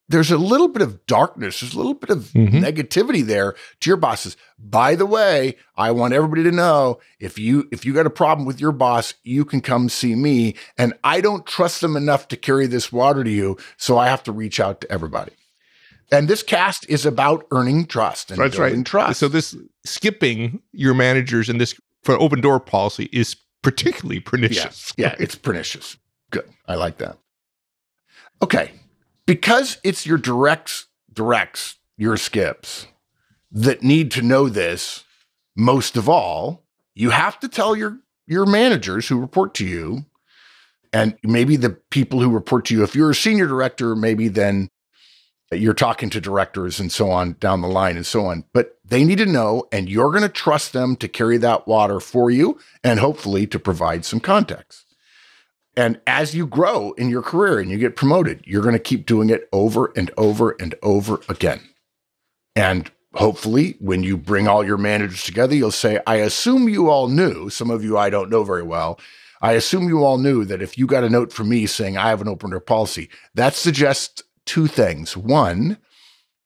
there's 0.07 0.29
a 0.31 0.37
little 0.37 0.67
bit 0.67 0.83
of 0.83 1.03
darkness, 1.07 1.59
there's 1.61 1.73
a 1.73 1.77
little 1.77 1.95
bit 1.95 2.11
of 2.11 2.25
Mhm. 2.33 2.61
negativity 2.61 3.25
there 3.25 3.55
to 3.79 3.89
your 3.89 3.97
bosses. 3.97 4.37
By 4.59 4.93
the 4.95 5.05
way, 5.05 5.55
I 5.75 5.89
want 5.91 6.13
everybody 6.13 6.43
to 6.43 6.51
know 6.51 6.99
if 7.19 7.39
you 7.39 7.67
if 7.71 7.85
you 7.85 7.93
got 7.93 8.05
a 8.05 8.11
problem 8.11 8.45
with 8.45 8.59
your 8.61 8.71
boss, 8.71 9.15
you 9.23 9.45
can 9.45 9.61
come 9.61 9.89
see 9.89 10.13
me. 10.15 10.55
And 10.77 10.93
I 11.03 11.21
don't 11.21 11.45
trust 11.47 11.81
them 11.81 11.95
enough 11.97 12.27
to 12.29 12.37
carry 12.37 12.67
this 12.67 12.91
water 12.91 13.23
to 13.23 13.29
you, 13.31 13.57
so 13.77 13.97
I 13.97 14.07
have 14.07 14.21
to 14.23 14.31
reach 14.31 14.59
out 14.59 14.81
to 14.81 14.91
everybody. 14.91 15.31
And 16.11 16.27
this 16.27 16.43
cast 16.43 16.87
is 16.87 17.03
about 17.03 17.47
earning 17.49 17.87
trust 17.87 18.29
and 18.29 18.39
That's 18.39 18.57
building 18.57 18.77
right. 18.77 18.85
trust. 18.85 19.19
So 19.19 19.27
this 19.27 19.55
skipping 19.85 20.61
your 20.71 20.93
managers 20.93 21.49
and 21.49 21.59
this 21.59 21.73
for 22.03 22.13
open 22.21 22.41
door 22.41 22.59
policy 22.59 23.09
is 23.11 23.35
particularly 23.63 24.19
pernicious. 24.19 24.91
yeah, 24.97 25.15
it's 25.17 25.33
pernicious. 25.33 25.97
Good. 26.31 26.49
I 26.67 26.75
like 26.75 26.97
that. 26.97 27.17
Okay. 28.41 28.71
Because 29.25 29.77
it's 29.83 30.05
your 30.05 30.17
directs, 30.17 30.87
directs, 31.11 31.75
your 31.97 32.17
skips 32.17 32.87
that 33.51 33.83
need 33.83 34.11
to 34.11 34.21
know 34.21 34.49
this 34.49 35.03
most 35.55 35.95
of 35.95 36.09
all, 36.09 36.65
you 36.93 37.11
have 37.11 37.39
to 37.39 37.47
tell 37.47 37.75
your 37.75 37.99
your 38.27 38.45
managers 38.45 39.07
who 39.07 39.19
report 39.19 39.53
to 39.53 39.65
you 39.65 40.05
and 40.91 41.17
maybe 41.23 41.55
the 41.55 41.69
people 41.69 42.19
who 42.19 42.29
report 42.29 42.65
to 42.65 42.73
you. 42.73 42.83
If 42.83 42.95
you're 42.95 43.11
a 43.11 43.15
senior 43.15 43.47
director, 43.47 43.95
maybe 43.95 44.27
then 44.27 44.69
you're 45.51 45.73
talking 45.73 46.09
to 46.09 46.21
directors 46.21 46.79
and 46.79 46.91
so 46.91 47.11
on 47.11 47.33
down 47.39 47.61
the 47.61 47.67
line 47.67 47.97
and 47.97 48.05
so 48.05 48.25
on. 48.25 48.45
But 48.53 48.77
they 48.83 49.03
need 49.03 49.19
to 49.19 49.25
know, 49.25 49.67
and 49.71 49.89
you're 49.89 50.09
going 50.09 50.23
to 50.23 50.29
trust 50.29 50.73
them 50.73 50.95
to 50.97 51.07
carry 51.07 51.37
that 51.37 51.67
water 51.67 51.99
for 51.99 52.31
you 52.31 52.59
and 52.83 52.99
hopefully 52.99 53.45
to 53.47 53.59
provide 53.59 54.05
some 54.05 54.19
context. 54.19 54.84
And 55.77 55.99
as 56.07 56.33
you 56.33 56.47
grow 56.47 56.93
in 56.93 57.09
your 57.09 57.21
career 57.21 57.59
and 57.59 57.69
you 57.69 57.77
get 57.77 57.95
promoted, 57.95 58.41
you're 58.45 58.61
going 58.61 58.73
to 58.73 58.79
keep 58.79 59.05
doing 59.05 59.29
it 59.29 59.49
over 59.51 59.91
and 59.95 60.09
over 60.17 60.55
and 60.59 60.73
over 60.81 61.21
again. 61.27 61.61
And 62.55 62.89
hopefully, 63.13 63.75
when 63.79 64.01
you 64.03 64.15
bring 64.15 64.47
all 64.47 64.65
your 64.65 64.77
managers 64.77 65.23
together, 65.23 65.55
you'll 65.55 65.71
say, 65.71 65.99
I 66.07 66.15
assume 66.15 66.69
you 66.69 66.89
all 66.89 67.09
knew, 67.09 67.49
some 67.49 67.69
of 67.69 67.83
you 67.83 67.97
I 67.97 68.09
don't 68.09 68.29
know 68.29 68.43
very 68.43 68.63
well. 68.63 68.99
I 69.41 69.53
assume 69.53 69.89
you 69.89 70.03
all 70.03 70.17
knew 70.17 70.45
that 70.45 70.61
if 70.61 70.77
you 70.77 70.87
got 70.87 71.03
a 71.03 71.09
note 71.09 71.33
from 71.33 71.49
me 71.49 71.65
saying 71.65 71.97
I 71.97 72.09
have 72.09 72.21
an 72.21 72.29
open 72.29 72.51
door 72.51 72.61
policy, 72.61 73.09
that 73.33 73.53
suggests 73.53 74.23
two 74.45 74.67
things. 74.67 75.17
One, 75.17 75.77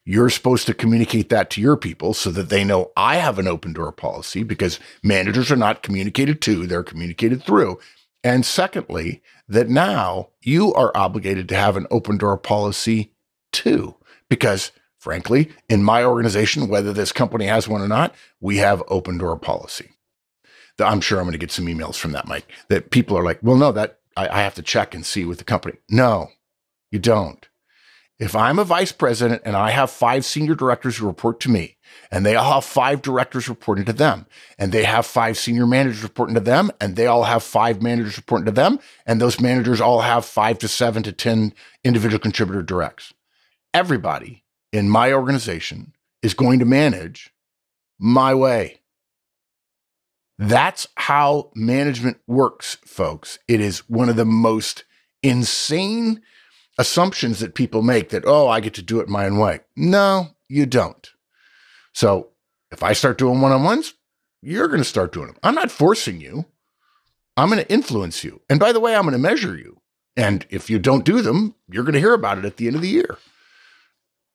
you're 0.04 0.30
supposed 0.30 0.66
to 0.66 0.74
communicate 0.74 1.28
that 1.28 1.50
to 1.50 1.60
your 1.60 1.76
people 1.76 2.14
so 2.14 2.30
that 2.32 2.48
they 2.48 2.64
know 2.64 2.90
I 2.96 3.16
have 3.16 3.38
an 3.38 3.46
open 3.46 3.72
door 3.72 3.92
policy 3.92 4.42
because 4.42 4.80
managers 5.04 5.52
are 5.52 5.56
not 5.56 5.84
communicated 5.84 6.42
to, 6.42 6.66
they're 6.66 6.82
communicated 6.82 7.44
through. 7.44 7.78
And 8.22 8.44
secondly, 8.44 9.22
that 9.48 9.68
now 9.68 10.28
you 10.42 10.72
are 10.74 10.92
obligated 10.94 11.48
to 11.48 11.56
have 11.56 11.76
an 11.76 11.86
open 11.90 12.18
door 12.18 12.36
policy 12.36 13.12
too. 13.52 13.96
Because 14.28 14.72
frankly, 14.98 15.50
in 15.68 15.82
my 15.82 16.04
organization, 16.04 16.68
whether 16.68 16.92
this 16.92 17.12
company 17.12 17.46
has 17.46 17.66
one 17.66 17.80
or 17.80 17.88
not, 17.88 18.14
we 18.40 18.58
have 18.58 18.82
open 18.88 19.18
door 19.18 19.36
policy. 19.36 19.90
I'm 20.78 21.00
sure 21.02 21.18
I'm 21.18 21.24
going 21.24 21.32
to 21.32 21.38
get 21.38 21.50
some 21.50 21.66
emails 21.66 21.96
from 21.96 22.12
that, 22.12 22.26
Mike, 22.26 22.50
that 22.68 22.90
people 22.90 23.18
are 23.18 23.24
like, 23.24 23.38
well, 23.42 23.56
no, 23.56 23.70
that 23.72 23.98
I, 24.16 24.28
I 24.28 24.42
have 24.42 24.54
to 24.54 24.62
check 24.62 24.94
and 24.94 25.04
see 25.04 25.26
with 25.26 25.36
the 25.36 25.44
company. 25.44 25.76
No, 25.90 26.28
you 26.90 26.98
don't. 26.98 27.46
If 28.20 28.36
I'm 28.36 28.58
a 28.58 28.64
vice 28.64 28.92
president 28.92 29.40
and 29.46 29.56
I 29.56 29.70
have 29.70 29.90
five 29.90 30.26
senior 30.26 30.54
directors 30.54 30.98
who 30.98 31.06
report 31.06 31.40
to 31.40 31.50
me, 31.50 31.78
and 32.10 32.24
they 32.24 32.36
all 32.36 32.52
have 32.52 32.66
five 32.66 33.00
directors 33.00 33.48
reporting 33.48 33.86
to 33.86 33.94
them, 33.94 34.26
and 34.58 34.72
they 34.72 34.84
have 34.84 35.06
five 35.06 35.38
senior 35.38 35.66
managers 35.66 36.02
reporting 36.02 36.34
to 36.34 36.40
them, 36.40 36.70
and 36.82 36.96
they 36.96 37.06
all 37.06 37.24
have 37.24 37.42
five 37.42 37.80
managers 37.80 38.18
reporting 38.18 38.44
to 38.44 38.52
them, 38.52 38.78
and 39.06 39.20
those 39.20 39.40
managers 39.40 39.80
all 39.80 40.02
have 40.02 40.26
five 40.26 40.58
to 40.58 40.68
seven 40.68 41.02
to 41.02 41.12
10 41.12 41.54
individual 41.82 42.18
contributor 42.18 42.62
directs. 42.62 43.14
Everybody 43.72 44.44
in 44.70 44.90
my 44.90 45.14
organization 45.14 45.94
is 46.22 46.34
going 46.34 46.58
to 46.58 46.66
manage 46.66 47.32
my 47.98 48.34
way. 48.34 48.80
That's 50.38 50.88
how 50.96 51.52
management 51.54 52.18
works, 52.26 52.76
folks. 52.84 53.38
It 53.48 53.62
is 53.62 53.88
one 53.88 54.10
of 54.10 54.16
the 54.16 54.26
most 54.26 54.84
insane 55.22 56.20
assumptions 56.80 57.40
that 57.40 57.54
people 57.54 57.82
make 57.82 58.08
that, 58.08 58.24
oh, 58.26 58.48
I 58.48 58.60
get 58.60 58.72
to 58.74 58.82
do 58.82 59.00
it 59.00 59.08
my 59.08 59.26
own 59.26 59.36
way. 59.36 59.60
No, 59.76 60.28
you 60.48 60.64
don't. 60.64 61.10
So 61.92 62.28
if 62.72 62.82
I 62.82 62.94
start 62.94 63.18
doing 63.18 63.42
one 63.42 63.52
on 63.52 63.62
ones, 63.62 63.92
you're 64.40 64.66
going 64.66 64.80
to 64.80 64.84
start 64.84 65.12
doing 65.12 65.26
them. 65.26 65.36
I'm 65.42 65.54
not 65.54 65.70
forcing 65.70 66.22
you. 66.22 66.46
I'm 67.36 67.50
going 67.50 67.62
to 67.62 67.70
influence 67.70 68.24
you. 68.24 68.40
And 68.48 68.58
by 68.58 68.72
the 68.72 68.80
way, 68.80 68.96
I'm 68.96 69.02
going 69.02 69.12
to 69.12 69.18
measure 69.18 69.54
you. 69.54 69.82
And 70.16 70.46
if 70.48 70.70
you 70.70 70.78
don't 70.78 71.04
do 71.04 71.20
them, 71.20 71.54
you're 71.68 71.84
going 71.84 71.92
to 71.92 72.00
hear 72.00 72.14
about 72.14 72.38
it 72.38 72.46
at 72.46 72.56
the 72.56 72.66
end 72.66 72.76
of 72.76 72.82
the 72.82 72.88
year. 72.88 73.18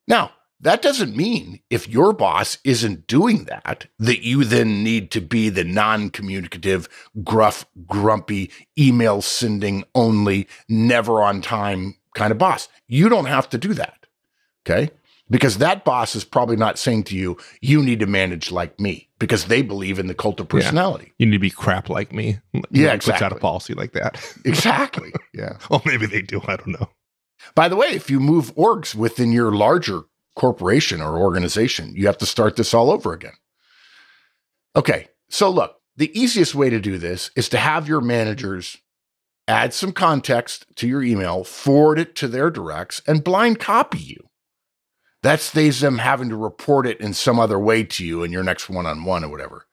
Now, 0.06 0.30
that 0.60 0.82
doesn't 0.82 1.16
mean 1.16 1.60
if 1.68 1.88
your 1.88 2.12
boss 2.12 2.58
isn't 2.62 3.08
doing 3.08 3.44
that, 3.44 3.88
that 3.98 4.24
you 4.24 4.44
then 4.44 4.84
need 4.84 5.10
to 5.10 5.20
be 5.20 5.48
the 5.48 5.64
non 5.64 6.10
communicative, 6.10 6.88
gruff, 7.24 7.66
grumpy, 7.86 8.52
email 8.78 9.20
sending 9.20 9.82
only, 9.96 10.46
never 10.68 11.22
on 11.22 11.42
time 11.42 11.96
kind 12.16 12.32
of 12.32 12.38
boss. 12.38 12.68
You 12.88 13.08
don't 13.08 13.26
have 13.26 13.48
to 13.50 13.58
do 13.58 13.72
that. 13.74 14.06
Okay. 14.66 14.90
Because 15.30 15.58
that 15.58 15.84
boss 15.84 16.14
is 16.16 16.24
probably 16.24 16.56
not 16.56 16.78
saying 16.78 17.04
to 17.04 17.16
you, 17.16 17.36
you 17.60 17.82
need 17.82 18.00
to 18.00 18.06
manage 18.06 18.50
like 18.50 18.78
me 18.80 19.08
because 19.18 19.44
they 19.46 19.62
believe 19.62 19.98
in 19.98 20.06
the 20.08 20.14
cult 20.14 20.40
of 20.40 20.46
Yeah. 20.46 20.60
personality. 20.60 21.12
You 21.18 21.26
need 21.26 21.32
to 21.32 21.38
be 21.40 21.50
crap 21.50 21.88
like 21.88 22.12
me. 22.12 22.38
Yeah, 22.70 22.92
Puts 22.94 23.08
out 23.08 23.14
exactly. 23.16 23.38
a 23.38 23.40
policy 23.40 23.74
like 23.74 23.92
that. 23.92 24.20
Exactly. 24.44 25.12
Yeah. 25.32 25.58
oh, 25.70 25.82
maybe 25.84 26.06
they 26.06 26.22
do. 26.22 26.40
I 26.46 26.56
don't 26.56 26.68
know. 26.80 26.88
By 27.54 27.68
the 27.68 27.76
way, 27.76 27.88
if 27.88 28.10
you 28.10 28.18
move 28.20 28.54
orgs 28.56 28.94
within 28.94 29.30
your 29.32 29.52
larger 29.52 30.02
corporation 30.36 31.00
or 31.00 31.16
organization. 31.18 31.92
You 31.96 32.06
have 32.06 32.18
to 32.18 32.26
start 32.26 32.54
this 32.56 32.72
all 32.74 32.90
over 32.90 33.12
again. 33.12 33.32
Okay, 34.76 35.08
so 35.28 35.50
look, 35.50 35.76
the 35.96 36.16
easiest 36.18 36.54
way 36.54 36.70
to 36.70 36.78
do 36.78 36.98
this 36.98 37.30
is 37.34 37.48
to 37.48 37.58
have 37.58 37.88
your 37.88 38.02
managers 38.02 38.76
add 39.48 39.72
some 39.72 39.92
context 39.92 40.66
to 40.76 40.88
your 40.88 41.02
email, 41.02 41.44
forward 41.44 41.98
it 41.98 42.14
to 42.16 42.28
their 42.28 42.50
directs, 42.50 43.02
and 43.06 43.24
blind 43.24 43.58
copy 43.58 43.98
you. 43.98 44.28
That 45.22 45.40
saves 45.40 45.80
them 45.80 45.98
having 45.98 46.28
to 46.28 46.36
report 46.36 46.86
it 46.86 47.00
in 47.00 47.12
some 47.14 47.40
other 47.40 47.58
way 47.58 47.84
to 47.84 48.04
you 48.04 48.22
in 48.22 48.32
your 48.32 48.44
next 48.44 48.68
one 48.68 48.86
on 48.86 49.04
one 49.04 49.24
or 49.24 49.28
whatever. 49.28 49.66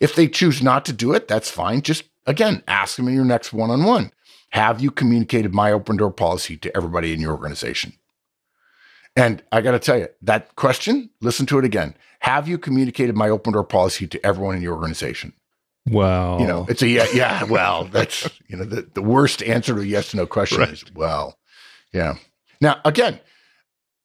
If 0.00 0.14
they 0.14 0.28
choose 0.28 0.62
not 0.62 0.84
to 0.86 0.92
do 0.92 1.12
it, 1.12 1.28
that's 1.28 1.50
fine. 1.50 1.82
Just 1.82 2.04
again, 2.26 2.62
ask 2.68 2.96
them 2.96 3.08
in 3.08 3.14
your 3.14 3.24
next 3.24 3.52
one 3.52 3.70
on 3.70 3.84
one. 3.84 4.12
Have 4.50 4.80
you 4.80 4.90
communicated 4.90 5.54
my 5.54 5.72
open 5.72 5.96
door 5.96 6.10
policy 6.10 6.56
to 6.56 6.76
everybody 6.76 7.12
in 7.12 7.20
your 7.20 7.32
organization? 7.32 7.94
And 9.16 9.42
I 9.52 9.60
got 9.60 9.72
to 9.72 9.78
tell 9.78 9.98
you, 9.98 10.08
that 10.22 10.54
question, 10.56 11.10
listen 11.20 11.46
to 11.46 11.58
it 11.58 11.64
again. 11.64 11.96
Have 12.20 12.48
you 12.48 12.58
communicated 12.58 13.16
my 13.16 13.28
open 13.28 13.52
door 13.52 13.64
policy 13.64 14.06
to 14.06 14.24
everyone 14.24 14.56
in 14.56 14.62
your 14.62 14.74
organization? 14.74 15.32
Well, 15.88 16.40
You 16.40 16.46
know, 16.46 16.66
it's 16.68 16.82
a 16.82 16.88
yeah, 16.88 17.06
yeah. 17.14 17.44
Well, 17.44 17.84
that's, 17.84 18.28
you 18.48 18.56
know, 18.56 18.64
the, 18.64 18.82
the 18.94 19.02
worst 19.02 19.42
answer 19.42 19.74
to 19.74 19.80
a 19.80 19.84
yes 19.84 20.10
to 20.10 20.18
no 20.18 20.26
question 20.26 20.58
Right. 20.60 20.68
is, 20.70 20.84
well, 20.94 21.38
yeah. 21.92 22.14
Now, 22.60 22.80
again, 22.84 23.18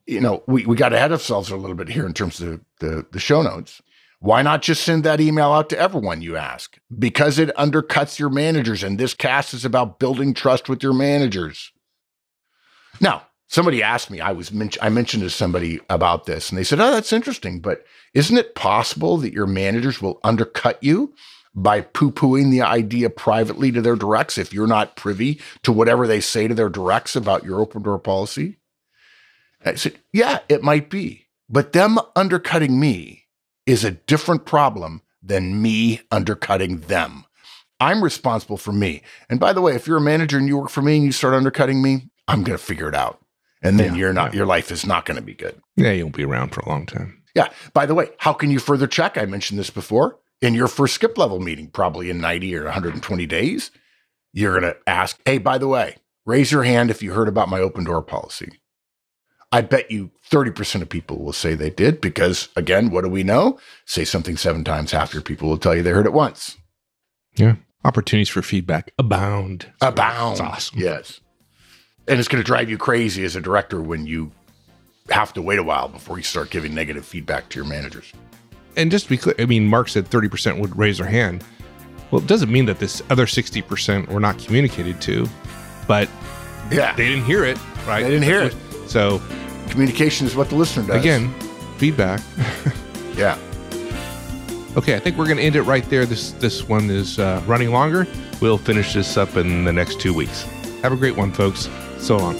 you 0.07 0.21
know, 0.21 0.43
we, 0.47 0.65
we 0.65 0.75
got 0.75 0.93
ahead 0.93 1.11
of 1.11 1.19
ourselves 1.19 1.49
a 1.51 1.57
little 1.57 1.75
bit 1.75 1.89
here 1.89 2.05
in 2.05 2.13
terms 2.13 2.39
of 2.41 2.61
the, 2.79 3.05
the 3.11 3.19
show 3.19 3.41
notes. 3.41 3.81
Why 4.19 4.41
not 4.41 4.61
just 4.61 4.83
send 4.83 5.03
that 5.03 5.19
email 5.19 5.51
out 5.51 5.69
to 5.69 5.77
everyone, 5.77 6.21
you 6.21 6.35
ask? 6.37 6.77
Because 6.97 7.37
it 7.37 7.55
undercuts 7.57 8.17
your 8.17 8.29
managers. 8.29 8.81
And 8.81 8.97
this 8.97 9.13
cast 9.13 9.53
is 9.53 9.65
about 9.65 9.99
building 9.99 10.33
trust 10.33 10.69
with 10.69 10.81
your 10.81 10.93
managers. 10.93 11.71
Now, 13.01 13.23
somebody 13.47 13.83
asked 13.83 14.09
me, 14.09 14.21
I 14.21 14.31
was 14.31 14.51
men- 14.51 14.71
I 14.81 14.89
mentioned 14.89 15.23
to 15.23 15.29
somebody 15.29 15.79
about 15.89 16.25
this, 16.25 16.49
and 16.49 16.57
they 16.57 16.63
said, 16.63 16.79
Oh, 16.79 16.91
that's 16.93 17.13
interesting. 17.13 17.59
But 17.59 17.83
isn't 18.13 18.37
it 18.37 18.55
possible 18.55 19.17
that 19.17 19.33
your 19.33 19.47
managers 19.47 20.01
will 20.01 20.19
undercut 20.23 20.81
you 20.81 21.13
by 21.55 21.81
poo-pooing 21.81 22.51
the 22.51 22.61
idea 22.61 23.09
privately 23.09 23.71
to 23.71 23.81
their 23.81 23.95
directs 23.95 24.37
if 24.37 24.53
you're 24.53 24.67
not 24.67 24.95
privy 24.95 25.39
to 25.63 25.71
whatever 25.71 26.05
they 26.05 26.19
say 26.19 26.47
to 26.47 26.53
their 26.53 26.69
directs 26.69 27.15
about 27.15 27.43
your 27.45 27.61
open 27.61 27.81
door 27.81 27.97
policy? 27.97 28.57
I 29.63 29.75
said, 29.75 29.95
Yeah, 30.13 30.39
it 30.49 30.63
might 30.63 30.89
be. 30.89 31.27
But 31.49 31.73
them 31.73 31.97
undercutting 32.15 32.79
me 32.79 33.23
is 33.65 33.83
a 33.83 33.91
different 33.91 34.45
problem 34.45 35.01
than 35.23 35.61
me 35.61 36.01
undercutting 36.11 36.81
them. 36.81 37.25
I'm 37.79 38.03
responsible 38.03 38.57
for 38.57 38.71
me. 38.71 39.01
And 39.29 39.39
by 39.39 39.53
the 39.53 39.61
way, 39.61 39.75
if 39.75 39.87
you're 39.87 39.97
a 39.97 40.01
manager 40.01 40.37
and 40.37 40.47
you 40.47 40.57
work 40.57 40.69
for 40.69 40.81
me 40.81 40.95
and 40.97 41.05
you 41.05 41.11
start 41.11 41.33
undercutting 41.33 41.81
me, 41.81 42.09
I'm 42.27 42.43
going 42.43 42.57
to 42.57 42.63
figure 42.63 42.87
it 42.87 42.95
out. 42.95 43.19
And 43.61 43.79
then 43.79 43.93
Yeah, 43.93 43.99
you're 43.99 44.13
not, 44.13 44.33
yeah. 44.33 44.37
your 44.37 44.45
life 44.45 44.71
is 44.71 44.85
not 44.85 45.05
going 45.05 45.17
to 45.17 45.23
be 45.23 45.33
good. 45.33 45.59
yeah, 45.75 45.91
you 45.91 46.05
won't 46.05 46.15
be 46.15 46.23
around 46.25 46.49
for 46.53 46.61
a 46.61 46.69
long 46.69 46.85
time. 46.85 47.21
Yeah. 47.35 47.49
By 47.73 47.85
the 47.85 47.93
way, 47.95 48.09
how 48.19 48.33
can 48.33 48.49
you 48.51 48.59
further 48.59 48.87
check? 48.87 49.17
I 49.17 49.25
mentioned 49.25 49.59
this 49.59 49.69
before. 49.69 50.19
In 50.45 50.53
your 50.53 50.67
first 50.67 50.93
skip 50.93 51.17
level 51.17 51.39
meeting, 51.39 51.69
probably 51.69 52.11
in 52.11 52.21
90 52.21 52.55
or 52.55 52.65
120 52.65 53.25
days, 53.25 53.71
you're 54.31 54.59
going 54.59 54.71
to 54.71 54.77
ask, 54.85 55.19
hey, 55.25 55.39
by 55.39 55.57
the 55.57 55.67
way, 55.67 55.95
raise 56.23 56.51
your 56.51 56.61
hand 56.61 56.91
if 56.91 57.01
you 57.01 57.13
heard 57.13 57.27
about 57.27 57.49
my 57.49 57.59
open 57.59 57.83
door 57.83 58.03
policy. 58.03 58.59
I 59.51 59.61
bet 59.61 59.89
you 59.89 60.11
30% 60.29 60.83
of 60.83 60.89
people 60.89 61.17
will 61.17 61.33
say 61.33 61.55
they 61.55 61.71
did 61.71 61.99
because, 61.99 62.49
again, 62.55 62.91
what 62.91 63.03
do 63.03 63.09
we 63.09 63.23
know? 63.23 63.57
Say 63.87 64.05
something 64.05 64.37
seven 64.37 64.63
times 64.63 64.91
half 64.91 65.13
your 65.13 65.23
people 65.23 65.49
will 65.49 65.57
tell 65.57 65.73
you 65.73 65.81
they 65.81 65.89
heard 65.89 66.05
it 66.05 66.13
once. 66.13 66.57
Yeah. 67.35 67.55
Opportunities 67.83 68.29
for 68.29 68.43
feedback 68.43 68.93
abound. 68.99 69.73
Abound. 69.81 70.33
It's 70.33 70.41
awesome. 70.41 70.79
Yes. 70.79 71.21
And 72.07 72.19
it's 72.19 72.27
going 72.27 72.43
to 72.43 72.45
drive 72.45 72.69
you 72.69 72.77
crazy 72.77 73.25
as 73.25 73.35
a 73.35 73.41
director 73.41 73.81
when 73.81 74.05
you 74.05 74.31
have 75.09 75.33
to 75.33 75.41
wait 75.41 75.57
a 75.57 75.63
while 75.63 75.87
before 75.87 76.17
you 76.17 76.23
start 76.23 76.51
giving 76.51 76.75
negative 76.75 77.03
feedback 77.03 77.49
to 77.49 77.55
your 77.57 77.67
managers. 77.67 78.13
And 78.77 78.91
just 78.91 79.05
to 79.05 79.09
be 79.09 79.17
clear, 79.17 79.35
I 79.39 79.45
mean, 79.45 79.65
Mark 79.67 79.89
said 79.89 80.05
30% 80.09 80.59
would 80.59 80.77
raise 80.77 80.97
their 80.97 81.07
hand. 81.07 81.43
Well, 82.11 82.21
it 82.21 82.27
doesn't 82.27 82.51
mean 82.51 82.65
that 82.65 82.79
this 82.79 83.01
other 83.09 83.25
60% 83.25 84.07
were 84.09 84.19
not 84.19 84.37
communicated 84.37 85.01
to, 85.01 85.27
but 85.87 86.09
Yeah. 86.71 86.93
they 86.95 87.07
didn't 87.07 87.25
hear 87.25 87.43
it, 87.45 87.57
right? 87.87 88.03
They 88.03 88.09
didn't 88.09 88.23
hear 88.25 88.41
it. 88.43 88.55
So, 88.87 89.21
Communication 89.69 90.27
is 90.27 90.35
what 90.35 90.49
the 90.49 90.55
listener 90.55 90.85
does. 90.87 90.97
again, 91.01 91.33
feedback. 91.77 92.21
Yeah. 93.17 93.37
Okay, 94.75 94.93
I 94.95 94.99
think 94.99 95.17
we're 95.17 95.23
going 95.25 95.37
to 95.37 95.43
end 95.43 95.55
it 95.55 95.61
right 95.61 95.89
there. 95.89 96.05
This 96.05 96.31
this 96.33 96.67
one 96.67 96.89
is 96.89 97.17
uh, 97.17 97.41
running 97.47 97.71
longer. 97.71 98.05
We'll 98.41 98.57
finish 98.57 98.93
this 98.93 99.15
up 99.15 99.37
in 99.37 99.63
the 99.63 99.71
next 99.71 100.01
two 100.01 100.13
weeks. 100.13 100.41
Have 100.81 100.91
a 100.91 100.97
great 100.97 101.15
one, 101.15 101.31
folks. 101.31 101.69
So 101.97 102.17
long. 102.17 102.35